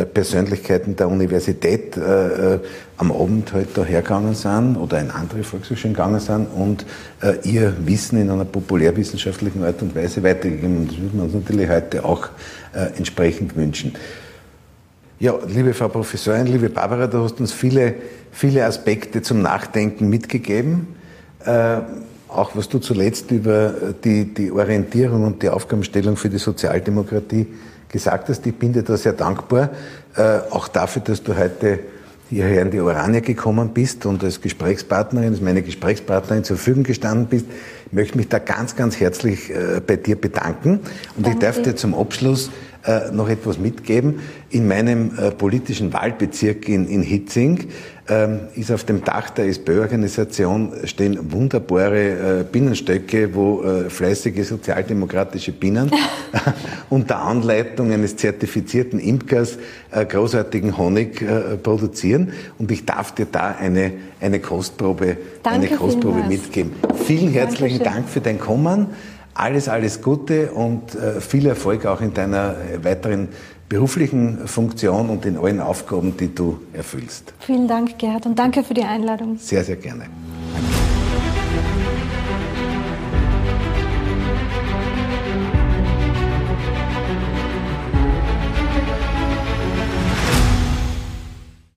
Persönlichkeiten 0.06 0.96
der 0.96 1.08
Universität 1.08 1.96
äh, 1.98 2.60
am 2.98 3.12
Abend 3.12 3.54
halt 3.54 3.70
da 3.76 3.84
hergegangen 3.84 4.34
sind 4.34 4.78
oder 4.78 5.00
in 5.00 5.12
andere 5.12 5.44
Volkshochschulen 5.44 5.94
gegangen 5.94 6.20
sind 6.20 6.48
und 6.48 6.86
äh, 7.22 7.36
ihr 7.44 7.74
Wissen 7.86 8.20
in 8.20 8.30
einer 8.30 8.46
populärwissenschaftlichen 8.46 9.64
Art 9.64 9.82
und 9.82 9.96
Weise 9.96 10.24
weitergegeben. 10.24 10.78
Und 10.78 10.92
das 10.92 10.98
würden 10.98 11.18
wir 11.18 11.24
uns 11.24 11.34
natürlich 11.34 11.70
heute 11.70 12.06
auch 12.06 12.28
äh, 12.74 12.98
entsprechend 12.98 13.56
wünschen. 13.56 13.94
Ja, 15.20 15.36
liebe 15.48 15.74
Frau 15.74 15.88
Professorin, 15.88 16.48
liebe 16.48 16.70
Barbara, 16.70 17.08
du 17.08 17.24
hast 17.24 17.40
uns 17.40 17.52
viele, 17.54 17.96
viele 18.32 18.66
Aspekte 18.66 19.22
zum 19.22 19.42
Nachdenken 19.42 20.10
mitgegeben. 20.10 20.88
Äh, 21.46 21.78
auch 22.28 22.56
was 22.56 22.68
du 22.68 22.80
zuletzt 22.80 23.30
über 23.32 23.74
die, 24.04 24.34
die 24.34 24.52
Orientierung 24.52 25.24
und 25.24 25.44
die 25.44 25.50
Aufgabenstellung 25.50 26.18
für 26.18 26.30
die 26.30 26.40
Sozialdemokratie 26.40 27.46
gesagt 27.94 28.28
hast. 28.28 28.46
Ich 28.46 28.56
bin 28.56 28.74
dir 28.74 28.84
da 28.84 28.98
sehr 28.98 29.14
dankbar, 29.14 29.70
äh, 30.18 30.40
auch 30.50 30.68
dafür, 30.68 31.02
dass 31.02 31.24
du 31.24 31.38
heute 31.38 31.80
hierher 32.30 32.64
in 32.64 32.72
die 32.72 32.82
Orania 32.82 33.20
gekommen 33.20 33.70
bist 33.70 34.06
und 34.06 34.24
als 34.24 34.42
Gesprächspartnerin, 34.42 35.30
als 35.30 35.42
meine 35.42 35.62
Gesprächspartnerin 35.62 36.44
zur 36.44 36.58
Verfügung 36.58 36.84
gestanden 36.84 37.28
bist. 37.28 37.46
Ich 37.86 37.94
möchte 37.94 38.18
mich 38.18 38.28
da 38.28 38.40
ganz, 38.40 38.76
ganz 38.76 39.00
herzlich 39.00 39.52
äh, 39.52 39.80
bei 39.86 39.98
dir 39.98 40.20
bedanken. 40.20 40.80
Und 41.16 41.26
Danke. 41.26 41.30
ich 41.32 41.40
darf 41.40 41.62
dir 41.62 41.76
zum 41.76 41.94
Abschluss 41.94 42.50
äh, 42.86 43.12
noch 43.12 43.30
etwas 43.30 43.60
mitgeben. 43.60 44.20
In 44.50 44.68
meinem 44.68 45.18
äh, 45.18 45.32
politischen 45.32 45.94
Wahlbezirk 45.94 46.68
in, 46.68 46.88
in 46.88 47.04
Hitzing 47.04 47.70
ist 48.56 48.70
auf 48.70 48.84
dem 48.84 49.02
Dach 49.04 49.30
der 49.30 49.46
SPÖ-Organisation 49.46 50.74
stehen 50.84 51.32
wunderbare 51.32 52.42
äh, 52.42 52.44
Bienenstöcke, 52.44 53.34
wo 53.34 53.64
äh, 53.64 53.90
fleißige 53.90 54.46
sozialdemokratische 54.46 55.54
Bienen 55.54 55.90
unter 56.90 57.22
Anleitung 57.22 57.92
eines 57.92 58.16
zertifizierten 58.16 59.00
Imkers 59.00 59.58
äh, 59.92 60.06
großartigen 60.06 60.78
Honig 60.78 61.22
äh, 61.22 61.58
produzieren. 61.58 62.34
Und 62.60 62.72
ich 62.72 62.86
darf 62.86 63.14
dir 63.14 63.28
da 63.32 63.56
eine, 63.60 63.94
eine 64.20 64.40
Kostprobe, 64.40 65.18
Danke 65.42 65.68
eine 65.68 65.78
Kostprobe 65.78 66.24
mitgeben. 66.24 66.74
Vielen 67.06 67.32
herzlichen 67.32 67.80
Dankeschön. 67.80 68.04
Dank 68.04 68.10
für 68.10 68.22
dein 68.22 68.40
Kommen. 68.40 68.88
Alles, 69.36 69.68
alles 69.68 70.02
Gute 70.02 70.52
und 70.52 70.94
äh, 70.94 71.20
viel 71.20 71.48
Erfolg 71.48 71.88
auch 71.88 72.02
in 72.02 72.14
deiner 72.14 72.56
äh, 72.72 72.84
weiteren 72.84 73.30
beruflichen 73.70 74.48
Funktion 74.48 75.10
und 75.10 75.26
in 75.26 75.38
allen 75.38 75.60
Aufgaben, 75.60 76.16
die 76.18 76.34
du 76.34 76.60
erfüllst. 76.74 77.34
Vielen 77.40 77.68
Dank, 77.68 77.98
Gerhard, 77.98 78.26
und 78.26 78.38
danke 78.38 78.64
für 78.64 78.74
die 78.74 78.84
Einladung. 78.84 79.38
Sehr, 79.38 79.64
sehr 79.64 79.78
gerne. 79.78 80.06